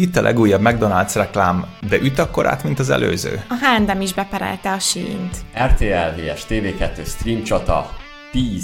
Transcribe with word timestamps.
Itt 0.00 0.16
a 0.16 0.22
legújabb 0.22 0.60
McDonald's 0.64 1.12
reklám, 1.14 1.64
de 1.88 1.96
üt 1.96 2.18
akkorát, 2.18 2.64
mint 2.64 2.78
az 2.78 2.90
előző. 2.90 3.42
A 3.48 3.54
H&M 3.54 4.00
is 4.00 4.14
beperelte 4.14 4.72
a 4.72 4.78
sínt. 4.78 5.36
RTL 5.64 6.20
VS 6.20 6.46
TV2 6.48 7.06
stream 7.06 7.42
csata 7.42 7.90
10-1. 8.32 8.58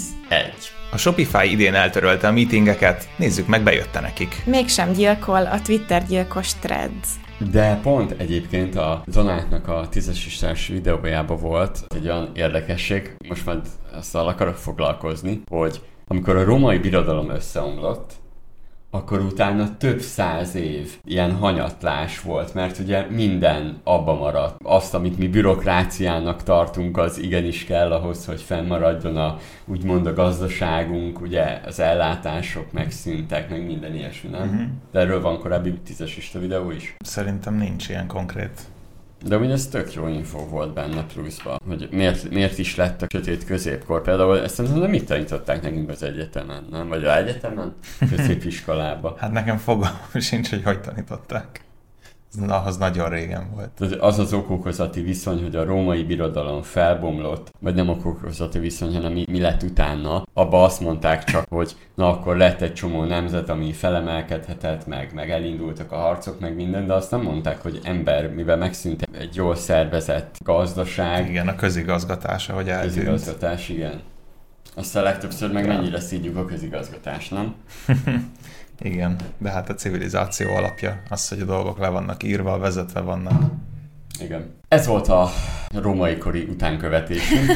A 0.91 0.97
Shopify 0.97 1.51
idén 1.51 1.73
eltörölte 1.73 2.27
a 2.27 2.31
meetingeket, 2.31 3.09
nézzük 3.17 3.47
meg, 3.47 3.63
bejötte 3.63 3.99
nekik. 3.99 4.43
Mégsem 4.45 4.91
gyilkol 4.91 5.45
a 5.45 5.61
Twitter 5.61 6.05
gyilkos 6.07 6.53
threads. 6.53 7.09
De 7.51 7.79
pont 7.83 8.15
egyébként 8.17 8.75
a 8.75 9.03
Donátnak 9.05 9.67
a 9.67 9.87
tízes 9.89 10.25
istás 10.25 10.67
videójában 10.67 11.37
volt 11.37 11.79
egy 11.95 12.05
olyan 12.05 12.31
érdekesség, 12.33 13.15
most 13.27 13.45
már 13.45 13.61
ezt 13.97 14.15
akarok 14.15 14.55
foglalkozni, 14.55 15.41
hogy 15.49 15.81
amikor 16.07 16.35
a 16.35 16.43
római 16.43 16.77
birodalom 16.77 17.29
összeomlott, 17.29 18.13
akkor 18.95 19.19
utána 19.19 19.77
több 19.77 19.99
száz 19.99 20.55
év 20.55 20.97
ilyen 21.05 21.31
hanyatlás 21.31 22.21
volt, 22.21 22.53
mert 22.53 22.79
ugye 22.79 23.05
minden 23.09 23.79
abba 23.83 24.15
maradt. 24.15 24.55
Azt, 24.63 24.93
amit 24.93 25.17
mi 25.17 25.27
bürokráciának 25.27 26.43
tartunk, 26.43 26.97
az 26.97 27.17
igenis 27.17 27.63
kell 27.63 27.91
ahhoz, 27.91 28.25
hogy 28.25 28.41
fennmaradjon 28.41 29.17
a, 29.17 29.37
úgymond 29.65 30.05
a 30.07 30.13
gazdaságunk, 30.13 31.21
ugye 31.21 31.61
az 31.65 31.79
ellátások 31.79 32.71
megszűntek, 32.71 33.49
meg 33.49 33.65
minden 33.65 33.95
ilyesmi, 33.95 34.29
nem? 34.29 34.41
Uh-huh. 34.41 34.61
De 34.91 34.99
erről 34.99 35.21
van 35.21 35.39
korábbi 35.39 35.73
tízes 35.73 36.31
videó 36.39 36.71
is. 36.71 36.95
Szerintem 36.99 37.53
nincs 37.53 37.89
ilyen 37.89 38.07
konkrét 38.07 38.61
de 39.27 39.37
ugye 39.37 39.51
ez 39.51 39.67
tök 39.67 39.93
jó 39.93 40.07
info 40.07 40.47
volt 40.47 40.73
benne 40.73 41.05
pluszba, 41.13 41.59
hogy 41.67 41.87
miért, 41.91 42.29
miért 42.29 42.57
is 42.57 42.75
lett 42.75 43.01
a 43.01 43.07
sötét 43.09 43.45
középkor. 43.45 44.01
Például 44.01 44.39
ezt 44.41 44.57
nem 44.57 44.79
nem 44.79 44.89
mit 44.89 45.05
tanították 45.05 45.61
nekünk 45.61 45.89
az 45.89 46.03
egyetemen, 46.03 46.67
nem? 46.71 46.87
Vagy 46.87 47.03
az 47.03 47.15
egyetemen? 47.15 47.75
Középiskolába. 48.09 49.15
hát 49.19 49.31
nekem 49.31 49.57
fogalmam 49.57 50.19
sincs, 50.19 50.49
hogy 50.49 50.63
hogy 50.63 50.81
tanították 50.81 51.64
az 52.49 52.77
nagyon 52.77 53.09
régen 53.09 53.49
volt. 53.53 53.99
Az 53.99 54.19
az 54.19 54.33
okokozati 54.33 55.01
viszony, 55.01 55.41
hogy 55.41 55.55
a 55.55 55.65
római 55.65 56.03
birodalom 56.03 56.61
felbomlott, 56.61 57.51
vagy 57.59 57.75
nem 57.75 57.89
okokozati 57.89 58.59
viszony, 58.59 58.93
hanem 58.93 59.13
mi, 59.13 59.25
mi 59.29 59.39
lett 59.39 59.63
utána, 59.63 60.23
abba 60.33 60.63
azt 60.63 60.79
mondták 60.79 61.23
csak, 61.23 61.45
hogy 61.49 61.75
na 61.95 62.09
akkor 62.09 62.37
lett 62.37 62.61
egy 62.61 62.73
csomó 62.73 63.03
nemzet, 63.03 63.49
ami 63.49 63.73
felemelkedhetett, 63.73 64.87
meg, 64.87 65.11
meg 65.13 65.31
elindultak 65.31 65.91
a 65.91 65.95
harcok, 65.95 66.39
meg 66.39 66.55
minden, 66.55 66.87
de 66.87 66.93
azt 66.93 67.11
nem 67.11 67.21
mondták, 67.21 67.61
hogy 67.61 67.79
ember, 67.83 68.33
mivel 68.33 68.57
megszűnt 68.57 69.09
egy 69.11 69.35
jól 69.35 69.55
szervezett 69.55 70.35
gazdaság. 70.43 71.29
Igen, 71.29 71.47
a 71.47 71.55
közigazgatása, 71.55 72.53
hogy 72.53 72.69
eltűnt. 72.69 72.93
Közigazgatás, 72.93 73.69
igen. 73.69 74.01
Aztán 74.75 75.03
legtöbbször 75.03 75.51
meg 75.51 75.67
mennyire 75.67 75.99
szídjuk 75.99 76.37
a 76.37 76.45
közigazgatást, 76.45 77.31
nem? 77.31 77.55
Igen, 78.79 79.15
de 79.37 79.49
hát 79.49 79.69
a 79.69 79.73
civilizáció 79.73 80.55
alapja 80.55 81.01
az, 81.09 81.29
hogy 81.29 81.39
a 81.39 81.45
dolgok 81.45 81.77
le 81.77 81.89
vannak 81.89 82.23
írva, 82.23 82.57
vezetve 82.57 82.99
vannak. 82.99 83.51
Igen. 84.19 84.53
Ez 84.67 84.87
volt 84.87 85.07
a 85.07 85.29
római 85.73 86.17
kori 86.17 86.43
utánkövetésünk. 86.43 87.51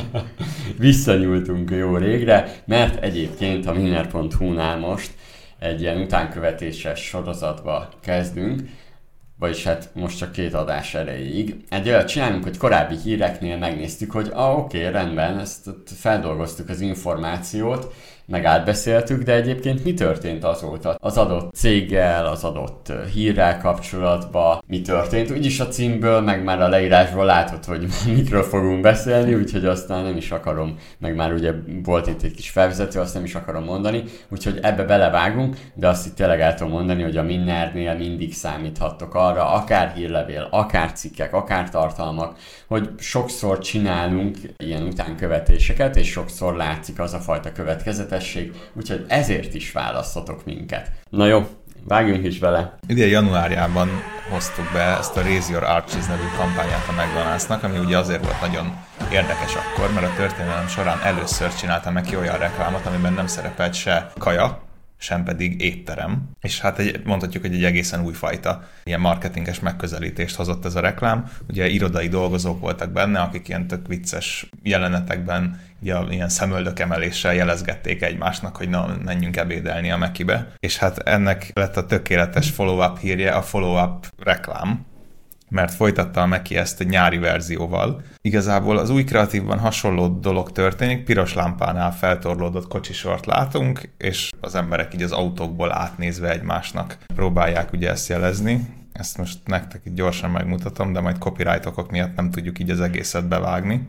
Visszanyúltunk 0.78 1.70
jó 1.70 1.96
régre, 1.96 2.54
mert 2.66 3.02
egyébként 3.02 3.66
a 3.66 3.72
minner.hu-nál 3.72 4.78
most 4.78 5.14
egy 5.58 5.80
ilyen 5.80 6.00
utánkövetéses 6.00 7.00
sorozatba 7.00 7.88
kezdünk, 8.00 8.62
vagyis 9.38 9.64
hát 9.64 9.90
most 9.94 10.18
csak 10.18 10.32
két 10.32 10.54
adás 10.54 10.94
erejéig. 10.94 11.64
Egy 11.68 11.88
olyat 11.88 12.08
csinálunk, 12.08 12.42
hogy 12.42 12.56
korábbi 12.56 12.96
híreknél 12.96 13.58
megnéztük, 13.58 14.10
hogy 14.10 14.30
ah, 14.32 14.58
oké, 14.58 14.86
rendben, 14.86 15.38
ezt 15.38 15.70
feldolgoztuk 15.86 16.68
az 16.68 16.80
információt, 16.80 17.94
meg 18.26 18.44
átbeszéltük, 18.44 19.22
de 19.22 19.32
egyébként 19.32 19.84
mi 19.84 19.94
történt 19.94 20.44
azóta? 20.44 20.96
Az 21.00 21.16
adott 21.16 21.54
céggel, 21.54 22.26
az 22.26 22.44
adott 22.44 22.92
hírrel 23.12 23.58
kapcsolatban 23.58 24.62
mi 24.66 24.80
történt? 24.80 25.30
Úgyis 25.30 25.60
a 25.60 25.68
címből, 25.68 26.20
meg 26.20 26.44
már 26.44 26.60
a 26.60 26.68
leírásból 26.68 27.24
látod, 27.24 27.64
hogy 27.64 27.86
mikről 28.16 28.42
fogunk 28.42 28.80
beszélni, 28.80 29.34
úgyhogy 29.34 29.64
aztán 29.64 30.04
nem 30.04 30.16
is 30.16 30.30
akarom, 30.30 30.78
meg 30.98 31.14
már 31.14 31.32
ugye 31.32 31.52
volt 31.84 32.06
itt 32.06 32.22
egy 32.22 32.34
kis 32.34 32.50
felvezető, 32.50 33.00
azt 33.00 33.14
nem 33.14 33.24
is 33.24 33.34
akarom 33.34 33.64
mondani, 33.64 34.02
úgyhogy 34.28 34.58
ebbe 34.62 34.82
belevágunk, 34.82 35.56
de 35.74 35.88
azt 35.88 36.06
itt 36.06 36.14
tényleg 36.14 36.40
el 36.40 36.54
tudom 36.54 36.72
mondani, 36.72 37.02
hogy 37.02 37.16
a 37.16 37.22
Minnernél 37.22 37.94
mindig 37.94 38.34
számíthattok 38.34 39.14
arra, 39.14 39.52
akár 39.52 39.92
hírlevél, 39.94 40.48
akár 40.50 40.92
cikkek, 40.92 41.34
akár 41.34 41.70
tartalmak, 41.70 42.36
hogy 42.66 42.90
sokszor 42.98 43.58
csinálunk 43.58 44.36
ilyen 44.56 44.82
utánkövetéseket, 44.82 45.96
és 45.96 46.10
sokszor 46.10 46.56
látszik 46.56 47.00
az 47.00 47.14
a 47.14 47.18
fajta 47.18 47.52
következet, 47.52 48.12
következetesség, 48.14 48.52
úgyhogy 48.72 49.04
ezért 49.08 49.54
is 49.54 49.72
választhatok 49.72 50.44
minket. 50.44 50.90
Na 51.10 51.26
jó, 51.26 51.46
vágjunk 51.84 52.24
is 52.24 52.38
vele. 52.38 52.78
Idén 52.86 53.08
januárjában 53.08 53.88
hoztuk 54.30 54.70
be 54.72 54.98
ezt 54.98 55.16
a 55.16 55.22
Raise 55.22 55.50
Your 55.50 55.64
Arches 55.64 56.06
nevű 56.06 56.22
kampányát 56.36 56.88
a 56.88 56.92
McDonald'snak, 56.92 57.62
ami 57.62 57.78
ugye 57.78 57.98
azért 57.98 58.24
volt 58.24 58.40
nagyon 58.40 58.76
érdekes 59.12 59.54
akkor, 59.54 59.92
mert 59.92 60.06
a 60.06 60.14
történelem 60.16 60.68
során 60.68 61.00
először 61.00 61.54
csinálta 61.54 61.90
meg 61.90 62.02
ki 62.02 62.16
olyan 62.16 62.38
reklámot, 62.38 62.86
amiben 62.86 63.12
nem 63.12 63.26
szerepelt 63.26 63.74
se 63.74 64.12
kaja, 64.18 64.62
sem 64.96 65.24
pedig 65.24 65.60
étterem. 65.60 66.30
És 66.40 66.60
hát 66.60 66.78
egy, 66.78 67.00
mondhatjuk, 67.04 67.42
hogy 67.42 67.54
egy 67.54 67.64
egészen 67.64 68.04
újfajta 68.04 68.62
ilyen 68.84 69.00
marketinges 69.00 69.60
megközelítést 69.60 70.36
hozott 70.36 70.64
ez 70.64 70.74
a 70.74 70.80
reklám. 70.80 71.30
Ugye 71.48 71.68
irodai 71.68 72.08
dolgozók 72.08 72.60
voltak 72.60 72.90
benne, 72.90 73.20
akik 73.20 73.48
ilyen 73.48 73.66
tök 73.66 73.86
vicces 73.86 74.46
jelenetekben 74.62 75.60
ugye, 75.84 76.12
ilyen 76.14 76.28
szemöldökemeléssel 76.28 77.34
jelezgették 77.34 78.02
egymásnak, 78.02 78.56
hogy 78.56 78.68
na, 78.68 78.96
menjünk 79.04 79.36
ebédelni 79.36 79.90
a 79.90 79.96
Mekibe. 79.96 80.52
És 80.58 80.78
hát 80.78 80.98
ennek 80.98 81.50
lett 81.54 81.76
a 81.76 81.86
tökéletes 81.86 82.50
follow-up 82.50 82.98
hírje, 82.98 83.30
a 83.30 83.42
follow-up 83.42 84.06
reklám, 84.18 84.86
mert 85.48 85.74
folytatta 85.74 86.20
a 86.20 86.26
Meki 86.26 86.56
ezt 86.56 86.80
egy 86.80 86.88
nyári 86.88 87.18
verzióval. 87.18 88.02
Igazából 88.20 88.78
az 88.78 88.90
új 88.90 89.04
kreatívban 89.04 89.58
hasonló 89.58 90.08
dolog 90.08 90.52
történik, 90.52 91.04
piros 91.04 91.34
lámpánál 91.34 91.92
feltorlódott 91.92 92.68
kocsisort 92.68 93.26
látunk, 93.26 93.80
és 93.98 94.30
az 94.40 94.54
emberek 94.54 94.94
így 94.94 95.02
az 95.02 95.12
autókból 95.12 95.72
átnézve 95.72 96.30
egymásnak 96.30 96.98
próbálják 97.14 97.72
ugye 97.72 97.90
ezt 97.90 98.08
jelezni. 98.08 98.66
Ezt 98.92 99.18
most 99.18 99.38
nektek 99.44 99.80
gyorsan 99.84 100.30
megmutatom, 100.30 100.92
de 100.92 101.00
majd 101.00 101.18
copyright 101.18 101.66
okok 101.66 101.90
miatt 101.90 102.16
nem 102.16 102.30
tudjuk 102.30 102.58
így 102.58 102.70
az 102.70 102.80
egészet 102.80 103.28
bevágni. 103.28 103.88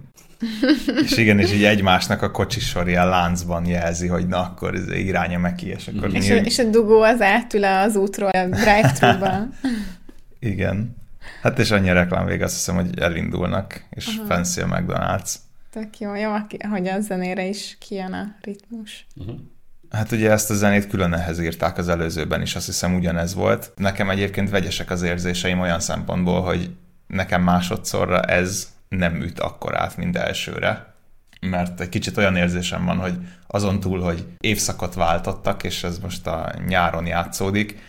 És 1.03 1.17
igen, 1.17 1.39
és 1.39 1.53
így 1.53 1.63
egymásnak 1.63 2.21
a 2.21 2.31
kocsisor 2.31 2.87
ilyen 2.87 3.09
láncban 3.09 3.65
jelzi, 3.65 4.07
hogy 4.07 4.27
na 4.27 4.41
akkor 4.41 4.75
ez 4.75 4.91
iránya 4.91 5.39
Meki, 5.39 5.67
és 5.67 5.87
akkor... 5.87 6.15
És, 6.15 6.29
a, 6.29 6.35
és 6.35 6.59
a 6.59 6.63
dugó 6.63 7.01
az 7.01 7.21
átül 7.21 7.63
az 7.63 7.95
útról 7.95 8.29
a 8.29 8.45
drive 8.45 9.47
igen. 10.39 10.95
Hát 11.41 11.59
és 11.59 11.71
annyi 11.71 11.91
reklám 11.91 12.25
vég, 12.25 12.41
azt 12.41 12.53
hiszem, 12.53 12.75
hogy 12.75 12.99
elindulnak, 12.99 13.85
és 13.89 14.07
Aha. 14.17 14.25
fancy 14.25 14.61
a 14.61 14.67
McDonald's. 14.67 15.33
Tök 15.71 15.99
jó, 15.99 16.15
jó, 16.15 16.31
hogy 16.69 16.87
a 16.87 16.99
zenére 16.99 17.45
is 17.45 17.77
kijön 17.79 18.13
a 18.13 18.35
ritmus. 18.41 19.05
Uh-huh. 19.15 19.35
Hát 19.91 20.11
ugye 20.11 20.31
ezt 20.31 20.49
a 20.49 20.53
zenét 20.53 20.87
külön 20.87 21.13
ehhez 21.13 21.39
írták 21.39 21.77
az 21.77 21.87
előzőben 21.89 22.41
is, 22.41 22.55
azt 22.55 22.65
hiszem 22.65 22.95
ugyanez 22.95 23.33
volt. 23.33 23.71
Nekem 23.75 24.09
egyébként 24.09 24.49
vegyesek 24.49 24.89
az 24.89 25.01
érzéseim 25.01 25.59
olyan 25.59 25.79
szempontból, 25.79 26.41
hogy 26.41 26.69
nekem 27.07 27.43
másodszorra 27.43 28.21
ez 28.21 28.74
nem 28.97 29.21
üt 29.21 29.39
akkor 29.39 29.77
át, 29.77 29.97
mint 29.97 30.17
elsőre. 30.17 30.93
Mert 31.41 31.81
egy 31.81 31.89
kicsit 31.89 32.17
olyan 32.17 32.35
érzésem 32.35 32.85
van, 32.85 32.97
hogy 32.97 33.13
azon 33.47 33.79
túl, 33.79 33.99
hogy 33.99 34.25
évszakot 34.39 34.93
váltottak, 34.93 35.63
és 35.63 35.83
ez 35.83 35.99
most 35.99 36.27
a 36.27 36.53
nyáron 36.67 37.05
játszódik, 37.05 37.79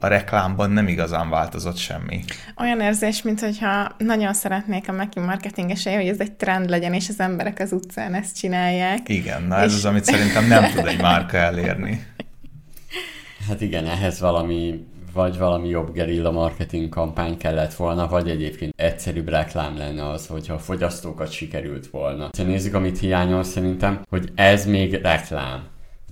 a 0.00 0.06
reklámban 0.06 0.70
nem 0.70 0.88
igazán 0.88 1.30
változott 1.30 1.76
semmi. 1.76 2.24
Olyan 2.56 2.80
érzés, 2.80 3.22
mintha 3.22 3.94
nagyon 3.98 4.34
szeretnék 4.34 4.88
a 4.88 4.92
Meki 4.92 5.20
marketingesei, 5.20 5.94
hogy 5.94 6.08
ez 6.08 6.20
egy 6.20 6.32
trend 6.32 6.68
legyen, 6.68 6.94
és 6.94 7.08
az 7.08 7.20
emberek 7.20 7.58
az 7.58 7.72
utcán 7.72 8.14
ezt 8.14 8.36
csinálják. 8.36 9.08
Igen, 9.08 9.42
na 9.42 9.56
ez 9.56 9.70
és... 9.70 9.76
az, 9.76 9.84
amit 9.84 10.04
szerintem 10.04 10.46
nem 10.46 10.72
tud 10.72 10.86
egy 10.86 11.00
márka 11.00 11.36
elérni. 11.36 12.00
Hát 13.48 13.60
igen, 13.60 13.86
ehhez 13.86 14.20
valami 14.20 14.86
vagy 15.12 15.38
valami 15.38 15.68
jobb 15.68 15.92
gerilla 15.92 16.30
marketing 16.30 16.88
kampány 16.88 17.36
kellett 17.36 17.74
volna, 17.74 18.08
vagy 18.08 18.28
egyébként 18.30 18.72
egyszerűbb 18.76 19.28
reklám 19.28 19.76
lenne 19.76 20.08
az, 20.08 20.26
hogyha 20.26 20.54
a 20.54 20.58
fogyasztókat 20.58 21.30
sikerült 21.30 21.86
volna. 21.86 22.28
Ha 22.36 22.42
nézzük, 22.42 22.74
amit 22.74 22.98
hiányol 22.98 23.42
szerintem, 23.42 24.02
hogy 24.08 24.28
ez 24.34 24.66
még 24.66 24.94
reklám 24.94 25.62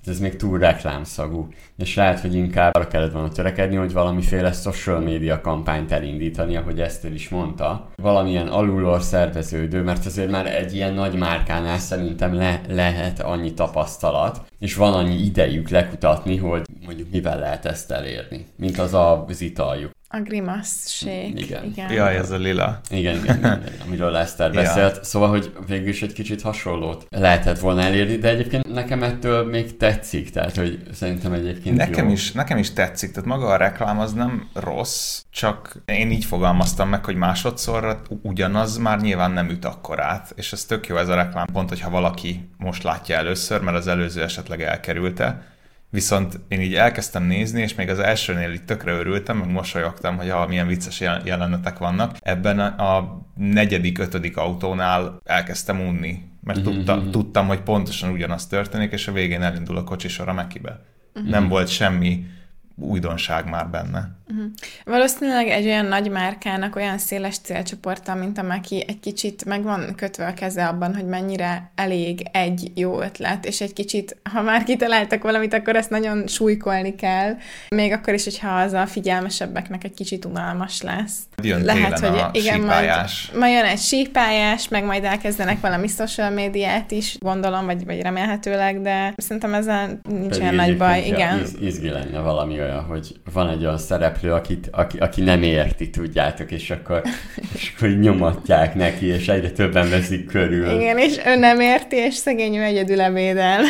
ez 0.08 0.18
még 0.18 0.36
túl 0.36 0.58
reklámszagú. 0.58 1.48
És 1.78 1.94
lehet, 1.94 2.20
hogy 2.20 2.34
inkább 2.34 2.74
arra 2.74 2.86
kellett 2.86 3.12
volna 3.12 3.28
törekedni, 3.28 3.76
hogy 3.76 3.92
valamiféle 3.92 4.52
social 4.52 5.00
media 5.00 5.40
kampányt 5.40 5.92
elindítani, 5.92 6.56
ahogy 6.56 6.80
Eszter 6.80 7.12
is 7.12 7.28
mondta. 7.28 7.88
Valamilyen 7.96 8.46
alulról 8.48 9.00
szerveződő, 9.00 9.82
mert 9.82 10.06
azért 10.06 10.30
már 10.30 10.46
egy 10.46 10.74
ilyen 10.74 10.94
nagy 10.94 11.14
márkánál 11.14 11.78
szerintem 11.78 12.34
le, 12.34 12.60
lehet 12.68 13.20
annyi 13.20 13.54
tapasztalat, 13.54 14.40
és 14.58 14.74
van 14.74 14.92
annyi 14.92 15.16
idejük 15.16 15.68
lekutatni, 15.68 16.36
hogy 16.36 16.62
mondjuk 16.84 17.10
mivel 17.10 17.38
lehet 17.38 17.64
ezt 17.64 17.90
elérni, 17.90 18.46
mint 18.56 18.78
az 18.78 18.94
az 18.94 19.40
italjuk. 19.40 19.90
A 20.16 20.20
grimasszség. 20.20 21.40
Igen. 21.40 21.64
igen. 21.64 21.92
Jaj, 21.92 22.16
ez 22.16 22.30
a 22.30 22.36
lila. 22.36 22.80
Igen, 22.90 23.16
igen, 23.22 23.36
igen, 23.38 23.62
amiről 23.86 24.10
Leszter 24.10 24.52
Ja. 24.52 24.62
beszélt. 24.62 25.04
Szóval, 25.04 25.28
hogy 25.28 25.52
végül 25.66 25.88
is 25.88 26.02
egy 26.02 26.12
kicsit 26.12 26.42
hasonlót 26.42 27.06
lehetett 27.10 27.58
volna 27.58 27.82
elérni, 27.82 28.16
de 28.16 28.28
egyébként 28.28 28.72
nekem 28.72 29.02
ettől 29.02 29.44
még 29.44 29.76
tetszik, 29.76 30.30
tehát 30.30 30.56
hogy 30.56 30.82
szerintem 30.92 31.32
egyébként 31.32 31.76
Nekem 31.76 32.06
jó. 32.06 32.12
is, 32.12 32.32
nekem 32.32 32.58
is 32.58 32.72
tetszik, 32.72 33.10
tehát 33.12 33.28
maga 33.28 33.46
a 33.46 33.56
reklám 33.56 33.98
az 33.98 34.12
nem 34.12 34.48
rossz, 34.54 35.22
csak 35.30 35.82
én 35.84 36.10
így 36.10 36.24
fogalmaztam 36.24 36.88
meg, 36.88 37.04
hogy 37.04 37.16
másodszorra 37.16 38.00
ugyanaz 38.22 38.76
már 38.76 39.00
nyilván 39.00 39.30
nem 39.30 39.48
üt 39.50 39.64
akkorát, 39.64 40.32
és 40.36 40.52
ez 40.52 40.64
tök 40.64 40.86
jó 40.86 40.96
ez 40.96 41.08
a 41.08 41.14
reklám 41.14 41.46
pont, 41.52 41.68
hogyha 41.68 41.90
valaki 41.90 42.48
most 42.56 42.82
látja 42.82 43.16
először, 43.16 43.60
mert 43.60 43.76
az 43.76 43.86
előző 43.86 44.22
esetleg 44.22 44.62
elkerülte, 44.62 45.54
Viszont 45.90 46.40
én 46.48 46.60
így 46.60 46.74
elkezdtem 46.74 47.22
nézni, 47.22 47.60
és 47.60 47.74
még 47.74 47.88
az 47.88 47.98
elsőnél 47.98 48.52
így 48.52 48.64
tökre 48.64 48.92
örültem, 48.92 49.36
meg 49.36 49.50
mosolyogtam, 49.50 50.16
hogy 50.16 50.30
ha 50.30 50.46
milyen 50.46 50.66
vicces 50.66 51.00
jel- 51.00 51.26
jelenetek 51.26 51.78
vannak. 51.78 52.16
Ebben 52.20 52.58
a 52.58 53.22
negyedik, 53.34 53.98
ötödik 53.98 54.36
autónál 54.36 55.20
elkezdtem 55.24 55.80
unni, 55.80 56.18
mert 56.42 56.62
tudta, 56.62 57.10
tudtam, 57.10 57.46
hogy 57.46 57.60
pontosan 57.60 58.10
ugyanaz 58.10 58.46
történik, 58.46 58.92
és 58.92 59.08
a 59.08 59.12
végén 59.12 59.42
elindul 59.42 59.76
a 59.76 59.84
kocsisor 59.84 60.28
a 60.28 60.32
Mekibe. 60.32 60.84
Nem 61.24 61.48
volt 61.48 61.68
semmi 61.68 62.26
újdonság 62.76 63.49
már 63.49 63.69
benne. 63.69 64.14
Valószínűleg 64.84 65.49
egy 65.49 65.67
olyan 65.67 65.87
nagy 65.87 66.11
márkának 66.11 66.76
olyan 66.76 66.99
széles 66.99 67.38
célcsoporta, 67.38 68.14
mint 68.14 68.38
a 68.38 68.43
Maki, 68.43 68.84
egy 68.88 69.00
kicsit 69.00 69.44
meg 69.44 69.62
van 69.62 69.94
kötve 69.94 70.26
a 70.26 70.34
keze 70.34 70.67
abban, 70.67 70.94
hogy 70.94 71.06
mennyire 71.06 71.70
elég 71.75 72.23
egy 72.32 72.73
jó 72.75 73.00
ötlet, 73.00 73.44
és 73.44 73.61
egy 73.61 73.73
kicsit, 73.73 74.17
ha 74.32 74.43
már 74.43 74.64
kitaláltak 74.64 75.23
valamit, 75.23 75.55
akkor 75.55 75.76
ezt 75.76 75.90
nagyon 75.90 76.26
súlykolni 76.26 76.94
kell, 76.94 77.37
még 77.69 77.93
akkor 77.93 78.14
is, 78.14 78.25
hogyha 78.25 78.58
az 78.58 78.73
a 78.73 78.87
figyelmesebbeknek 78.87 79.84
egy 79.84 79.94
kicsit 79.94 80.25
unalmas 80.25 80.82
lesz. 80.82 81.19
Jön 81.42 81.64
Lehet, 81.64 81.98
hogy 81.98 82.18
a 82.18 82.30
igen, 82.32 82.60
majd, 82.60 82.72
sípályás. 82.72 83.30
majd 83.38 83.52
jön 83.52 83.64
egy 83.64 83.78
sípályás, 83.78 84.68
meg 84.68 84.84
majd 84.84 85.04
elkezdenek 85.04 85.60
valami 85.60 85.88
social 85.88 86.30
médiát 86.30 86.90
is, 86.90 87.16
gondolom, 87.18 87.66
vagy, 87.66 87.84
vagy 87.84 88.00
remélhetőleg, 88.00 88.82
de 88.82 89.14
szerintem 89.16 89.54
ezzel 89.54 90.00
nincs 90.08 90.28
Pedig 90.28 90.42
olyan 90.42 90.54
nagy 90.54 90.76
baj, 90.76 91.02
igen. 91.06 91.40
Iz, 91.40 91.56
izgi 91.60 91.88
lenne 91.88 92.18
valami 92.18 92.60
olyan, 92.60 92.84
hogy 92.84 93.14
van 93.32 93.50
egy 93.50 93.64
olyan 93.64 93.78
szereplő, 93.78 94.32
akit, 94.32 94.68
aki, 94.72 94.98
aki 94.98 95.22
nem 95.22 95.42
érti, 95.42 95.90
tudjátok, 95.90 96.50
és 96.50 96.70
akkor, 96.70 97.02
és 97.54 97.72
akkor 97.76 97.88
nyomatják 97.88 98.74
neki, 98.74 99.06
és 99.06 99.28
egyre 99.28 99.50
többen 99.50 99.90
veszik 99.90 100.26
körül. 100.26 100.70
Igen, 100.70 100.98
és 100.98 101.16
ő 101.26 101.36
nem 101.36 101.60
érti, 101.60 101.96
és 101.96 102.14
szegény 102.14 102.54
ő 102.54 102.62
egyedül 102.62 103.00
ebédel. 103.00 103.60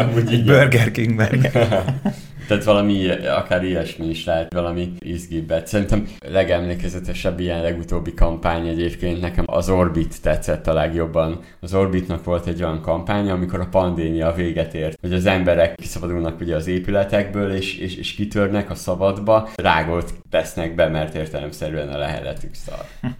Igen. 0.28 0.44
Burger 0.44 0.90
Kingben. 0.90 1.46
Tehát 2.46 2.64
valami, 2.64 3.08
akár 3.10 3.64
ilyesmi 3.64 4.06
is 4.06 4.24
lehet, 4.24 4.52
valami 4.52 4.92
izgibbet. 4.98 5.66
Szerintem 5.66 6.08
legemlékezetesebb 6.28 7.40
ilyen 7.40 7.62
legutóbbi 7.62 8.14
kampány 8.14 8.68
egyébként 8.68 9.20
nekem 9.20 9.44
az 9.48 9.68
Orbit 9.68 10.22
tetszett 10.22 10.66
a 10.66 10.72
legjobban. 10.72 11.40
Az 11.60 11.74
Orbitnak 11.74 12.24
volt 12.24 12.46
egy 12.46 12.62
olyan 12.62 12.80
kampánya, 12.80 13.32
amikor 13.32 13.60
a 13.60 13.68
pandémia 13.70 14.32
véget 14.32 14.74
ért, 14.74 14.98
hogy 15.00 15.12
az 15.12 15.26
emberek 15.26 15.74
kiszabadulnak 15.74 16.40
ugye 16.40 16.56
az 16.56 16.66
épületekből, 16.66 17.52
és, 17.52 17.78
és, 17.78 17.96
és 17.96 18.14
kitörnek 18.14 18.70
a 18.70 18.74
szabadba, 18.74 19.48
rágolt 19.54 20.14
tesznek 20.30 20.74
be, 20.74 20.88
mert 20.88 21.14
értelemszerűen 21.14 21.88
a 21.88 21.98
leheletük 21.98 22.54
szar. 22.54 22.84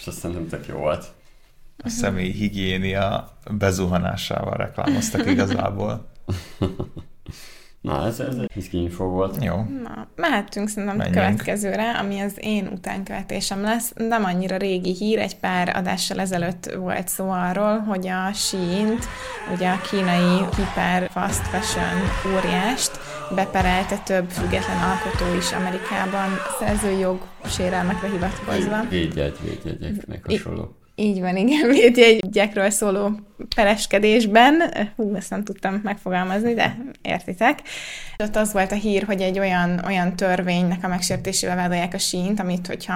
és 0.00 0.06
azt 0.06 0.18
szerintem 0.18 0.48
tök 0.48 0.66
jó 0.66 0.76
volt. 0.76 1.04
A 1.78 1.88
személyi 1.88 2.32
higiénia 2.32 3.32
bezuhanásával 3.50 4.56
reklámoztak 4.56 5.26
igazából. 5.26 6.06
Na, 7.84 8.06
ez, 8.06 8.20
ez 8.20 8.34
egy 8.54 8.74
info 8.74 9.04
volt. 9.04 9.44
Jó. 9.44 9.54
Na, 9.82 10.06
mehetünk 10.16 10.68
szerintem 10.68 10.94
a 10.94 10.98
Menjünk. 10.98 11.16
következőre, 11.16 11.90
ami 11.90 12.20
az 12.20 12.32
én 12.40 12.66
utánkövetésem 12.72 13.62
lesz. 13.62 13.92
Nem 13.96 14.24
annyira 14.24 14.56
régi 14.56 14.94
hír, 14.94 15.18
egy 15.18 15.36
pár 15.36 15.76
adással 15.76 16.20
ezelőtt 16.20 16.74
volt 16.78 17.08
szó 17.08 17.30
arról, 17.30 17.78
hogy 17.78 18.06
a 18.06 18.32
shein 18.32 18.98
ugye 19.54 19.68
a 19.70 19.80
kínai 19.90 20.44
hiper 20.56 21.10
fast 21.10 21.46
fashion 21.46 22.00
óriást, 22.34 22.90
beperelte 23.34 23.96
több 23.98 24.30
független 24.30 24.82
alkotó 24.82 25.36
is 25.36 25.52
Amerikában 25.52 26.28
szerzői 26.60 26.98
jog 26.98 27.20
sérelmekre 27.46 28.08
hivatkozva. 28.08 28.84
Védjegy, 28.88 29.36
védjegyek, 29.42 30.06
meg 30.06 30.24
hasonló. 30.26 30.76
Így 30.96 31.20
van, 31.20 31.36
igen, 31.36 31.68
védjegyekről 31.76 32.70
szóló 32.70 33.10
pereskedésben. 33.54 34.62
Hú, 34.96 35.14
ezt 35.14 35.30
nem 35.30 35.44
tudtam 35.44 35.80
megfogalmazni, 35.82 36.54
de 36.54 36.76
értitek. 37.02 37.58
Ott 38.18 38.36
az 38.36 38.52
volt 38.52 38.72
a 38.72 38.74
hír, 38.74 39.02
hogy 39.02 39.20
egy 39.20 39.38
olyan, 39.38 39.82
olyan 39.86 40.16
törvénynek 40.16 40.84
a 40.84 40.88
megsértésével 40.88 41.56
vádolják 41.56 41.94
a 41.94 41.98
sínt, 41.98 42.40
amit, 42.40 42.66
hogyha, 42.66 42.94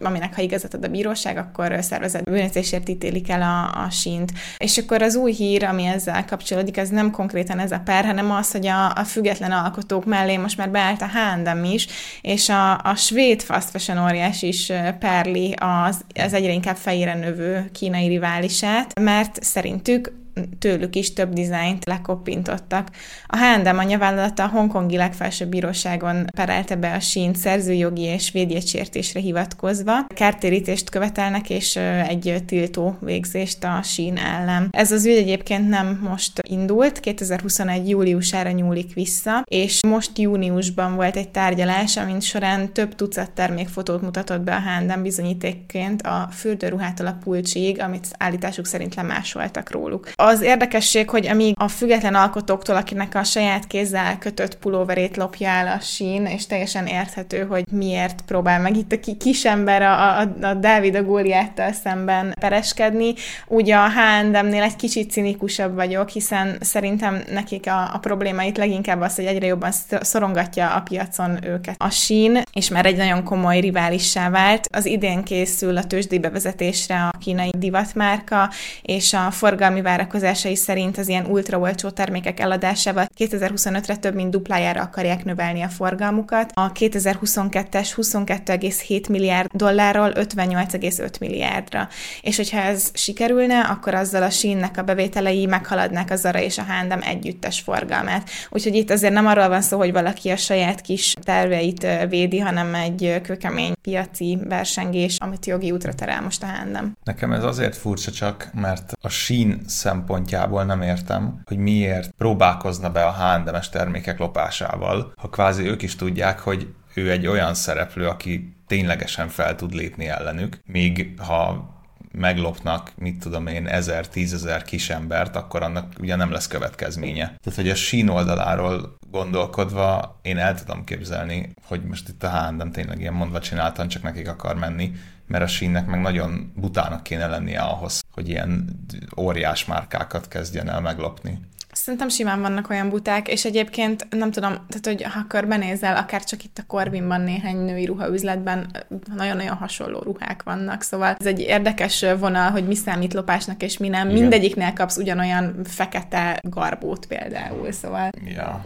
aminek 0.00 0.34
ha 0.34 0.42
igazat 0.42 0.74
ad 0.74 0.84
a 0.84 0.88
bíróság, 0.88 1.36
akkor 1.36 1.76
szervezett 1.80 2.24
bűnözésért 2.24 2.88
ítélik 2.88 3.30
el 3.30 3.42
a, 3.42 3.84
a 3.84 3.90
sínt. 3.90 4.32
És 4.58 4.78
akkor 4.78 5.02
az 5.02 5.14
új 5.14 5.32
hír, 5.32 5.64
ami 5.64 5.84
ezzel 5.84 6.24
kapcsolódik, 6.24 6.76
az 6.76 6.88
nem 6.88 7.10
konkrétan 7.10 7.58
ez 7.58 7.72
a 7.72 7.80
per, 7.84 8.04
hanem 8.04 8.30
az, 8.30 8.52
hogy 8.52 8.66
a, 8.66 8.92
a 8.92 9.04
független 9.04 9.52
alkotók 9.52 10.04
mellé 10.04 10.36
most 10.36 10.56
már 10.56 10.70
beállt 10.70 11.02
a 11.02 11.08
H&M 11.08 11.64
is, 11.64 11.86
és 12.20 12.48
a, 12.48 12.78
a 12.78 12.94
svéd 12.94 13.42
fast 13.42 13.70
fashion 13.70 14.04
óriás 14.04 14.42
is 14.42 14.72
perli 14.98 15.54
az, 15.58 16.00
az 16.14 16.32
egyre 16.32 16.52
inkább 16.52 16.76
fejére 16.76 17.16
növő 17.18 17.68
kínai 17.72 18.08
riválisát, 18.08 19.00
mert 19.00 19.42
szerintük 19.42 20.12
tőlük 20.58 20.96
is 20.96 21.12
több 21.12 21.32
dizájnt 21.32 21.84
lekoppintottak. 21.84 22.88
A 23.26 23.36
H&M 23.36 23.78
anyavállalata 23.78 24.42
a 24.42 24.48
hongkongi 24.48 24.96
legfelsőbb 24.96 25.48
bíróságon 25.48 26.26
perelte 26.36 26.76
be 26.76 26.92
a 26.92 27.00
sínt 27.00 27.36
szerzőjogi 27.36 28.02
és 28.02 28.30
védjegysértésre 28.30 29.20
hivatkozva. 29.20 30.06
Kártérítést 30.14 30.90
követelnek 30.90 31.50
és 31.50 31.76
egy 32.08 32.42
tiltó 32.46 32.96
végzést 33.00 33.64
a 33.64 33.82
sín 33.82 34.16
ellen. 34.16 34.68
Ez 34.70 34.92
az 34.92 35.06
ügy 35.06 35.16
egyébként 35.16 35.68
nem 35.68 36.00
most 36.08 36.40
indult, 36.48 37.00
2021. 37.00 37.88
júliusára 37.88 38.50
nyúlik 38.50 38.94
vissza, 38.94 39.44
és 39.44 39.80
most 39.86 40.18
júniusban 40.18 40.94
volt 40.94 41.16
egy 41.16 41.28
tárgyalás, 41.28 41.96
amin 41.96 42.20
során 42.20 42.72
több 42.72 42.94
tucat 42.94 43.30
termékfotót 43.30 44.02
mutatott 44.02 44.40
be 44.40 44.54
a 44.54 44.60
H&M 44.60 45.02
bizonyítékként 45.02 46.02
a 46.02 46.28
fürdőruhától 46.32 47.06
a 47.06 47.18
pulcsiig, 47.24 47.80
amit 47.80 48.06
állításuk 48.18 48.66
szerint 48.66 48.94
lemásoltak 48.94 49.70
róluk. 49.70 50.12
Az 50.28 50.42
érdekesség, 50.42 51.10
hogy 51.10 51.26
amíg 51.26 51.54
a 51.58 51.68
független 51.68 52.14
alkotóktól, 52.14 52.76
akinek 52.76 53.14
a 53.14 53.24
saját 53.24 53.66
kézzel 53.66 54.18
kötött 54.18 54.58
pulóverét 54.58 55.16
lopja 55.16 55.48
el 55.48 55.66
a 55.66 55.80
sín, 55.80 56.26
és 56.26 56.46
teljesen 56.46 56.86
érthető, 56.86 57.44
hogy 57.44 57.64
miért 57.70 58.20
próbál 58.26 58.60
meg 58.60 58.76
itt 58.76 58.92
a 58.92 59.00
ki- 59.00 59.16
kisember 59.16 59.82
a, 59.82 60.18
a, 60.18 60.28
a 60.42 60.54
Dávid 60.54 60.94
a 60.94 61.02
Góliáttal 61.02 61.72
szemben 61.72 62.34
pereskedni, 62.40 63.14
úgy 63.46 63.70
a 63.70 63.88
H&M-nél 63.88 64.62
egy 64.62 64.76
kicsit 64.76 65.10
cinikusabb 65.10 65.74
vagyok, 65.74 66.08
hiszen 66.08 66.56
szerintem 66.60 67.22
nekik 67.32 67.66
a, 67.66 67.94
a 67.94 67.98
problémáit 67.98 68.56
leginkább 68.56 69.00
az, 69.00 69.14
hogy 69.14 69.24
egyre 69.24 69.46
jobban 69.46 69.72
sz- 69.72 70.04
szorongatja 70.04 70.74
a 70.74 70.80
piacon 70.80 71.44
őket 71.44 71.74
a 71.78 71.90
sín, 71.90 72.42
és 72.52 72.68
már 72.68 72.86
egy 72.86 72.96
nagyon 72.96 73.24
komoly 73.24 73.60
riválissá 73.60 74.30
vált. 74.30 74.68
Az 74.72 74.86
idén 74.86 75.22
készül 75.22 75.76
a 75.76 75.84
tőzsdei 75.84 76.18
bevezetésre 76.18 77.10
a 77.12 77.18
kínai 77.18 77.50
divatmárka, 77.58 78.50
és 78.82 79.12
a 79.12 79.30
forgalmi 79.30 79.80
várakozásai 80.08 80.56
szerint 80.56 80.98
az 80.98 81.08
ilyen 81.08 81.26
ultraolcsó 81.26 81.90
termékek 81.90 82.40
eladásával 82.40 83.06
2025-re 83.18 83.96
több 83.96 84.14
mint 84.14 84.30
duplájára 84.30 84.80
akarják 84.80 85.24
növelni 85.24 85.62
a 85.62 85.68
forgalmukat. 85.68 86.50
A 86.54 86.72
2022-es 86.72 87.88
22,7 87.96 89.10
milliárd 89.10 89.50
dollárról 89.52 90.12
58,5 90.14 91.20
milliárdra. 91.20 91.88
És 92.20 92.36
hogyha 92.36 92.60
ez 92.60 92.90
sikerülne, 92.94 93.60
akkor 93.60 93.94
azzal 93.94 94.22
a 94.22 94.30
sínnek 94.30 94.78
a 94.78 94.82
bevételei 94.82 95.46
meghaladnák 95.46 96.10
a 96.10 96.16
Zara 96.16 96.40
és 96.40 96.58
a 96.58 96.62
H&M 96.62 97.00
együttes 97.00 97.60
forgalmát. 97.60 98.30
Úgyhogy 98.50 98.74
itt 98.74 98.90
azért 98.90 99.12
nem 99.12 99.26
arról 99.26 99.48
van 99.48 99.62
szó, 99.62 99.78
hogy 99.78 99.92
valaki 99.92 100.30
a 100.30 100.36
saját 100.36 100.80
kis 100.80 101.14
terveit 101.22 101.86
védi, 102.08 102.38
hanem 102.38 102.74
egy 102.74 103.20
kőkemény 103.22 103.72
piaci 103.82 104.38
versengés, 104.48 105.16
amit 105.18 105.46
jogi 105.46 105.70
útra 105.70 105.94
terel 105.94 106.22
most 106.22 106.42
a 106.42 106.46
H&M. 106.46 106.84
Nekem 107.04 107.32
ez 107.32 107.44
azért 107.44 107.76
furcsa 107.76 108.10
csak, 108.10 108.50
mert 108.54 108.92
a 109.00 109.08
sín 109.08 109.62
szempontjából 109.98 110.64
nem 110.64 110.82
értem, 110.82 111.40
hogy 111.44 111.56
miért 111.56 112.10
próbálkozna 112.10 112.90
be 112.90 113.04
a 113.04 113.12
H&M-es 113.12 113.68
termékek 113.68 114.18
lopásával, 114.18 115.12
ha 115.16 115.28
kvázi 115.28 115.64
ők 115.64 115.82
is 115.82 115.96
tudják, 115.96 116.40
hogy 116.40 116.74
ő 116.94 117.10
egy 117.10 117.26
olyan 117.26 117.54
szereplő, 117.54 118.06
aki 118.06 118.56
ténylegesen 118.66 119.28
fel 119.28 119.54
tud 119.54 119.74
lépni 119.74 120.06
ellenük, 120.08 120.58
míg 120.64 121.14
ha 121.26 121.76
meglopnak, 122.12 122.92
mit 122.96 123.18
tudom 123.18 123.46
én, 123.46 123.66
ezer, 123.66 124.08
tízezer 124.08 124.62
kisembert, 124.62 125.36
akkor 125.36 125.62
annak 125.62 125.92
ugye 126.00 126.16
nem 126.16 126.30
lesz 126.30 126.46
következménye. 126.46 127.24
Tehát, 127.24 127.58
hogy 127.58 127.68
a 127.68 127.74
sín 127.74 128.08
oldaláról 128.08 128.96
gondolkodva 129.10 130.18
én 130.22 130.38
el 130.38 130.54
tudom 130.54 130.84
képzelni, 130.84 131.50
hogy 131.66 131.82
most 131.84 132.08
itt 132.08 132.22
a 132.22 132.30
H&M 132.30 132.70
tényleg 132.70 133.00
ilyen 133.00 133.12
mondva 133.12 133.40
csináltan 133.40 133.88
csak 133.88 134.02
nekik 134.02 134.28
akar 134.28 134.56
menni, 134.56 134.92
mert 135.28 135.44
a 135.44 135.46
sínnek 135.46 135.86
meg 135.86 136.00
nagyon 136.00 136.52
butának 136.56 137.02
kéne 137.02 137.26
lennie 137.26 137.60
ahhoz, 137.60 138.00
hogy 138.12 138.28
ilyen 138.28 138.68
óriás 139.16 139.64
márkákat 139.64 140.28
kezdjen 140.28 140.68
el 140.68 140.80
meglopni. 140.80 141.38
Szerintem 141.72 142.08
simán 142.08 142.40
vannak 142.40 142.70
olyan 142.70 142.88
buták, 142.88 143.28
és 143.28 143.44
egyébként 143.44 144.06
nem 144.10 144.30
tudom, 144.30 144.52
tehát 144.52 144.86
hogy 144.86 145.02
ha 145.02 145.26
körbenézel, 145.28 145.96
akár 145.96 146.24
csak 146.24 146.44
itt 146.44 146.58
a 146.58 146.66
Corvinban 146.66 147.20
néhány 147.20 147.56
női 147.56 147.84
ruhaüzletben 147.84 148.70
nagyon-nagyon 149.14 149.56
hasonló 149.56 149.98
ruhák 149.98 150.42
vannak, 150.42 150.82
szóval 150.82 151.16
ez 151.18 151.26
egy 151.26 151.40
érdekes 151.40 152.04
vonal, 152.18 152.50
hogy 152.50 152.66
mi 152.66 152.74
számít 152.74 153.14
lopásnak 153.14 153.62
és 153.62 153.78
mi 153.78 153.88
nem. 153.88 154.08
Igen. 154.08 154.20
Mindegyiknél 154.20 154.72
kapsz 154.72 154.96
ugyanolyan 154.96 155.60
fekete 155.64 156.38
garbót 156.42 157.06
például, 157.06 157.72
szóval 157.72 158.10
Ja. 158.24 158.64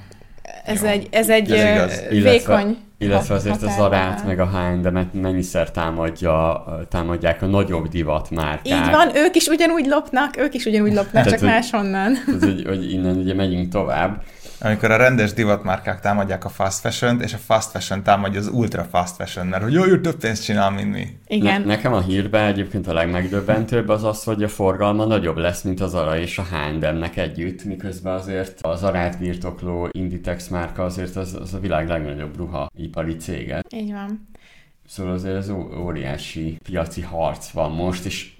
Ez 0.64 0.80
Jó. 0.82 0.86
egy, 0.86 1.08
ez 1.10 1.28
egy 1.30 1.50
Ez 1.50 2.02
igaz. 2.10 2.22
vékony 2.22 2.76
Illetve 2.98 3.34
azért 3.34 3.54
az 3.54 3.60
határvonal. 3.60 3.90
Zarát 3.90 4.26
meg 4.26 4.40
a 4.40 4.46
H&M-et 4.46 5.12
mennyiszer 5.12 5.70
támadja, 5.70 6.64
támadják 6.88 7.42
a 7.42 7.46
nagyobb 7.46 7.88
divat 7.88 8.30
márkák. 8.30 8.66
Így 8.66 8.90
van, 8.90 9.16
ők 9.16 9.34
is 9.36 9.46
ugyanúgy 9.46 9.86
lopnak, 9.86 10.36
ők 10.36 10.54
is 10.54 10.64
ugyanúgy 10.64 10.92
lopnak, 10.92 11.12
Tehát, 11.12 11.28
csak 11.28 11.38
hogy- 11.38 11.48
máshonnan. 11.48 12.12
Tehát, 12.26 12.42
hogy, 12.44 12.64
hogy 12.66 12.92
innen 12.92 13.16
ugye 13.16 13.34
megyünk 13.34 13.68
tovább. 13.72 14.22
Amikor 14.64 14.90
a 14.90 14.96
rendes 14.96 15.32
divatmárkák 15.32 16.00
támadják 16.00 16.44
a 16.44 16.48
fast 16.48 16.80
fashion 16.80 17.20
és 17.20 17.34
a 17.34 17.36
fast 17.36 17.70
fashion 17.70 18.02
támadja 18.02 18.40
az 18.40 18.48
ultra 18.48 18.84
fast 18.84 19.14
fashion 19.14 19.46
mert 19.46 19.62
hogy 19.62 19.72
jó, 19.72 19.84
ő 19.84 20.00
több 20.00 20.16
pénzt 20.16 20.44
csinál, 20.44 20.70
mint 20.70 20.92
mi. 20.92 21.06
Igen. 21.26 21.60
Ne, 21.60 21.66
nekem 21.66 21.92
a 21.92 22.00
hírben 22.00 22.46
egyébként 22.46 22.86
a 22.86 22.92
legmegdöbbentőbb 22.92 23.88
az 23.88 24.04
az, 24.04 24.24
hogy 24.24 24.42
a 24.42 24.48
forgalma 24.48 25.04
nagyobb 25.04 25.36
lesz, 25.36 25.62
mint 25.62 25.80
az 25.80 25.90
Zara 25.90 26.18
és 26.18 26.38
a 26.38 26.42
H&M-nek 26.42 27.16
együtt, 27.16 27.64
miközben 27.64 28.14
azért 28.14 28.58
az 28.60 28.78
Zarát 28.78 29.18
birtokló 29.18 29.88
Inditex 29.90 30.48
márka 30.48 30.84
azért 30.84 31.16
az, 31.16 31.38
az 31.40 31.54
a 31.54 31.58
világ 31.58 31.88
legnagyobb 31.88 32.36
ruhaipari 32.36 33.16
cége. 33.16 33.62
Így 33.70 33.92
van. 33.92 34.28
Szóval 34.86 35.12
azért 35.12 35.36
ez 35.36 35.50
ó- 35.50 35.76
óriási 35.76 36.58
piaci 36.62 37.00
harc 37.00 37.50
van 37.50 37.70
most, 37.70 38.04
és 38.04 38.30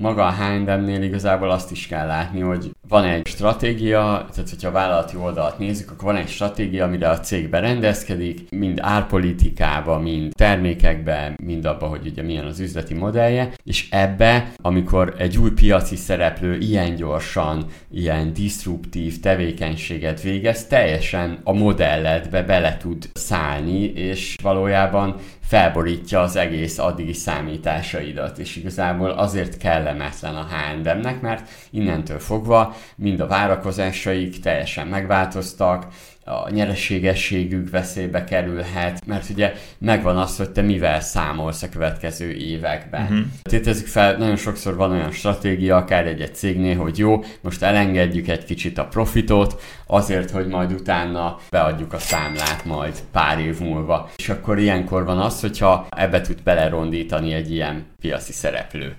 maga 0.00 0.26
a 0.26 0.32
H&M-nél 0.32 1.02
igazából 1.02 1.50
azt 1.50 1.70
is 1.70 1.86
kell 1.86 2.06
látni, 2.06 2.40
hogy 2.40 2.70
van 2.88 3.04
egy 3.04 3.26
stratégia, 3.26 4.26
tehát 4.32 4.50
hogyha 4.50 4.68
a 4.68 4.72
vállalati 4.72 5.16
oldalt 5.16 5.58
nézzük, 5.58 5.90
akkor 5.90 6.04
van 6.04 6.16
egy 6.16 6.28
stratégia, 6.28 6.84
amire 6.84 7.08
a 7.08 7.20
cég 7.20 7.48
berendezkedik, 7.48 8.50
mind 8.50 8.78
árpolitikába, 8.82 9.98
mind 9.98 10.32
termékekbe, 10.34 11.34
mind 11.42 11.64
abba, 11.64 11.86
hogy 11.86 12.06
ugye 12.06 12.22
milyen 12.22 12.44
az 12.44 12.60
üzleti 12.60 12.94
modellje, 12.94 13.52
és 13.64 13.88
ebbe, 13.90 14.52
amikor 14.56 15.14
egy 15.18 15.38
új 15.38 15.50
piaci 15.50 15.96
szereplő 15.96 16.58
ilyen 16.58 16.94
gyorsan, 16.94 17.66
ilyen 17.90 18.32
disruptív 18.32 19.20
tevékenységet 19.20 20.22
végez, 20.22 20.66
teljesen 20.66 21.40
a 21.44 21.52
modelletbe 21.52 22.42
bele 22.42 22.76
tud 22.76 23.10
szállni, 23.14 23.82
és 23.84 24.36
valójában 24.42 25.16
felborítja 25.50 26.20
az 26.20 26.36
egész 26.36 26.78
addigi 26.78 27.12
számításaidat, 27.12 28.38
és 28.38 28.56
igazából 28.56 29.10
azért 29.10 29.56
kellemetlen 29.90 30.34
a 30.34 30.46
H&M-nek, 30.46 31.20
mert 31.20 31.48
innentől 31.70 32.18
fogva 32.18 32.76
mind 32.96 33.20
a 33.20 33.26
várakozásaik 33.26 34.40
teljesen 34.40 34.86
megváltoztak, 34.86 35.86
a 36.24 36.50
nyereségességük 36.50 37.70
veszélybe 37.70 38.24
kerülhet, 38.24 39.06
mert 39.06 39.28
ugye 39.30 39.52
megvan 39.78 40.16
az, 40.16 40.36
hogy 40.36 40.50
te 40.50 40.62
mivel 40.62 41.00
számolsz 41.00 41.62
a 41.62 41.68
következő 41.68 42.32
években. 42.32 43.02
Uh-huh. 43.02 43.18
Tétezzük 43.42 43.86
fel, 43.86 44.16
nagyon 44.16 44.36
sokszor 44.36 44.76
van 44.76 44.90
olyan 44.90 45.10
stratégia, 45.10 45.76
akár 45.76 46.06
egy-egy 46.06 46.34
cégnél, 46.34 46.76
hogy 46.76 46.98
jó, 46.98 47.24
most 47.40 47.62
elengedjük 47.62 48.28
egy 48.28 48.44
kicsit 48.44 48.78
a 48.78 48.86
profitot, 48.86 49.62
azért, 49.86 50.30
hogy 50.30 50.46
majd 50.46 50.72
utána 50.72 51.38
beadjuk 51.50 51.92
a 51.92 51.98
számlát 51.98 52.64
majd 52.64 53.02
pár 53.12 53.38
év 53.38 53.60
múlva. 53.60 54.10
És 54.16 54.28
akkor 54.28 54.58
ilyenkor 54.58 55.04
van 55.04 55.18
az, 55.18 55.40
hogyha 55.40 55.86
ebbe 55.90 56.20
tud 56.20 56.42
belerondítani 56.42 57.32
egy 57.32 57.52
ilyen 57.52 57.86
piaci 58.00 58.32
szereplő. 58.32 58.96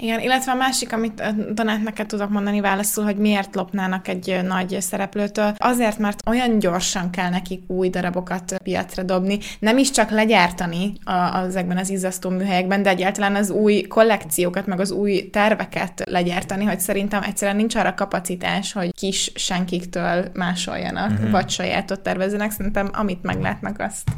Igen, 0.00 0.20
illetve 0.20 0.52
a 0.52 0.54
másik, 0.54 0.92
amit 0.92 1.20
ö, 1.20 1.52
Donát 1.52 1.82
neked 1.82 2.06
tudok 2.06 2.30
mondani 2.30 2.60
válaszul, 2.60 3.04
hogy 3.04 3.16
miért 3.16 3.54
lopnának 3.54 4.08
egy 4.08 4.30
ö, 4.30 4.42
nagy 4.42 4.76
szereplőtől. 4.80 5.54
Azért, 5.58 5.98
mert 5.98 6.22
olyan 6.26 6.58
gyorsan 6.58 7.10
kell 7.10 7.30
nekik 7.30 7.62
új 7.66 7.88
darabokat 7.88 8.52
ö, 8.52 8.56
piacra 8.62 9.02
dobni, 9.02 9.38
nem 9.58 9.78
is 9.78 9.90
csak 9.90 10.10
legyártani 10.10 10.92
a, 11.04 11.36
ezekben 11.36 11.76
az 11.76 11.90
izzasztó 11.90 12.30
műhelyekben, 12.30 12.82
de 12.82 12.90
egyáltalán 12.90 13.34
az 13.34 13.50
új 13.50 13.82
kollekciókat, 13.82 14.66
meg 14.66 14.80
az 14.80 14.90
új 14.90 15.30
terveket 15.30 16.02
legyártani, 16.04 16.64
hogy 16.64 16.80
szerintem 16.80 17.22
egyszerűen 17.22 17.56
nincs 17.56 17.74
arra 17.74 17.94
kapacitás, 17.94 18.72
hogy 18.72 18.94
kis 18.94 19.32
senkiktől 19.34 20.24
másoljanak, 20.34 21.10
uh-huh. 21.10 21.30
vagy 21.30 21.48
sajátot 21.48 22.00
tervezzenek. 22.00 22.50
Szerintem 22.50 22.90
amit 22.92 23.22
meglátnak, 23.22 23.80
azt 23.80 24.10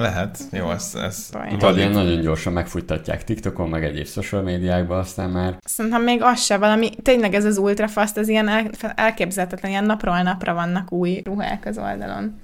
Lehet, 0.00 0.38
jó, 0.52 0.70
ez, 0.70 0.94
ez 0.94 1.28
Baj. 1.32 1.56
Vagy 1.58 1.76
ilyen 1.76 1.90
nagyon 1.90 2.20
gyorsan 2.20 2.52
megfuttatják 2.52 3.24
TikTokon, 3.24 3.68
meg 3.68 3.84
egyéb 3.84 4.06
social 4.06 4.42
médiákban, 4.42 4.98
aztán 4.98 5.30
már 5.30 5.58
Szerintem 5.64 6.02
még 6.02 6.22
az 6.22 6.40
se 6.40 6.58
valami, 6.58 6.90
tényleg 7.02 7.34
ez 7.34 7.44
az 7.44 7.58
ultrafast, 7.58 8.16
az 8.16 8.28
ilyen 8.28 8.48
el, 8.48 8.70
elképzelhetetlen, 8.94 9.70
ilyen 9.70 9.84
napról 9.84 10.22
napra 10.22 10.54
vannak 10.54 10.92
új 10.92 11.20
ruhák 11.24 11.66
az 11.66 11.78
oldalon. 11.78 12.40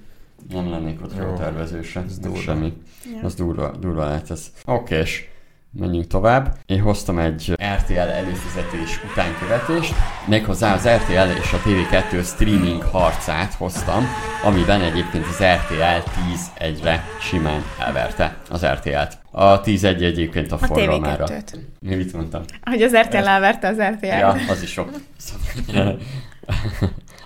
nem 0.53 0.71
lennék 0.71 1.03
ott 1.03 1.17
Jó. 1.19 1.25
a 1.25 1.35
tervezőse. 1.35 2.03
Ez 2.07 2.19
durva. 2.19 2.39
Semmi. 2.39 2.73
Ja. 3.15 3.21
Az 3.23 3.35
durva, 3.35 3.77
durva 3.81 4.05
lehet 4.05 4.31
ez. 4.31 4.47
Oké, 4.65 4.99
és 4.99 5.29
menjünk 5.79 6.07
tovább. 6.07 6.57
Én 6.67 6.81
hoztam 6.81 7.19
egy 7.19 7.57
RTL 7.77 7.99
előfizetés 7.99 9.01
utánkövetést, 9.11 9.95
méghozzá 10.27 10.75
az 10.75 10.89
RTL 10.89 11.41
és 11.41 11.53
a 11.53 11.59
TV2 11.69 12.25
streaming 12.25 12.83
harcát 12.83 13.53
hoztam, 13.53 14.07
amiben 14.45 14.81
egyébként 14.81 15.25
az 15.27 15.43
RTL 15.43 16.11
10-1-re 16.59 17.05
simán 17.21 17.63
elverte 17.79 18.37
az 18.51 18.67
RTL-t. 18.67 19.19
A 19.31 19.61
10-1 19.61 20.01
egyébként 20.01 20.53
a, 20.53 20.59
A 20.61 20.67
forgalmára. 20.67 21.27
TV2-t. 21.29 21.55
Mi 21.81 21.95
mit 21.95 22.13
mondtam? 22.13 22.43
Hogy 22.63 22.83
az 22.83 22.97
RTL 22.97 23.17
elverte 23.17 23.69
az 23.69 23.81
RTL. 23.81 24.07
Ja, 24.07 24.37
az 24.49 24.63
is 24.63 24.71
sok. 24.71 24.91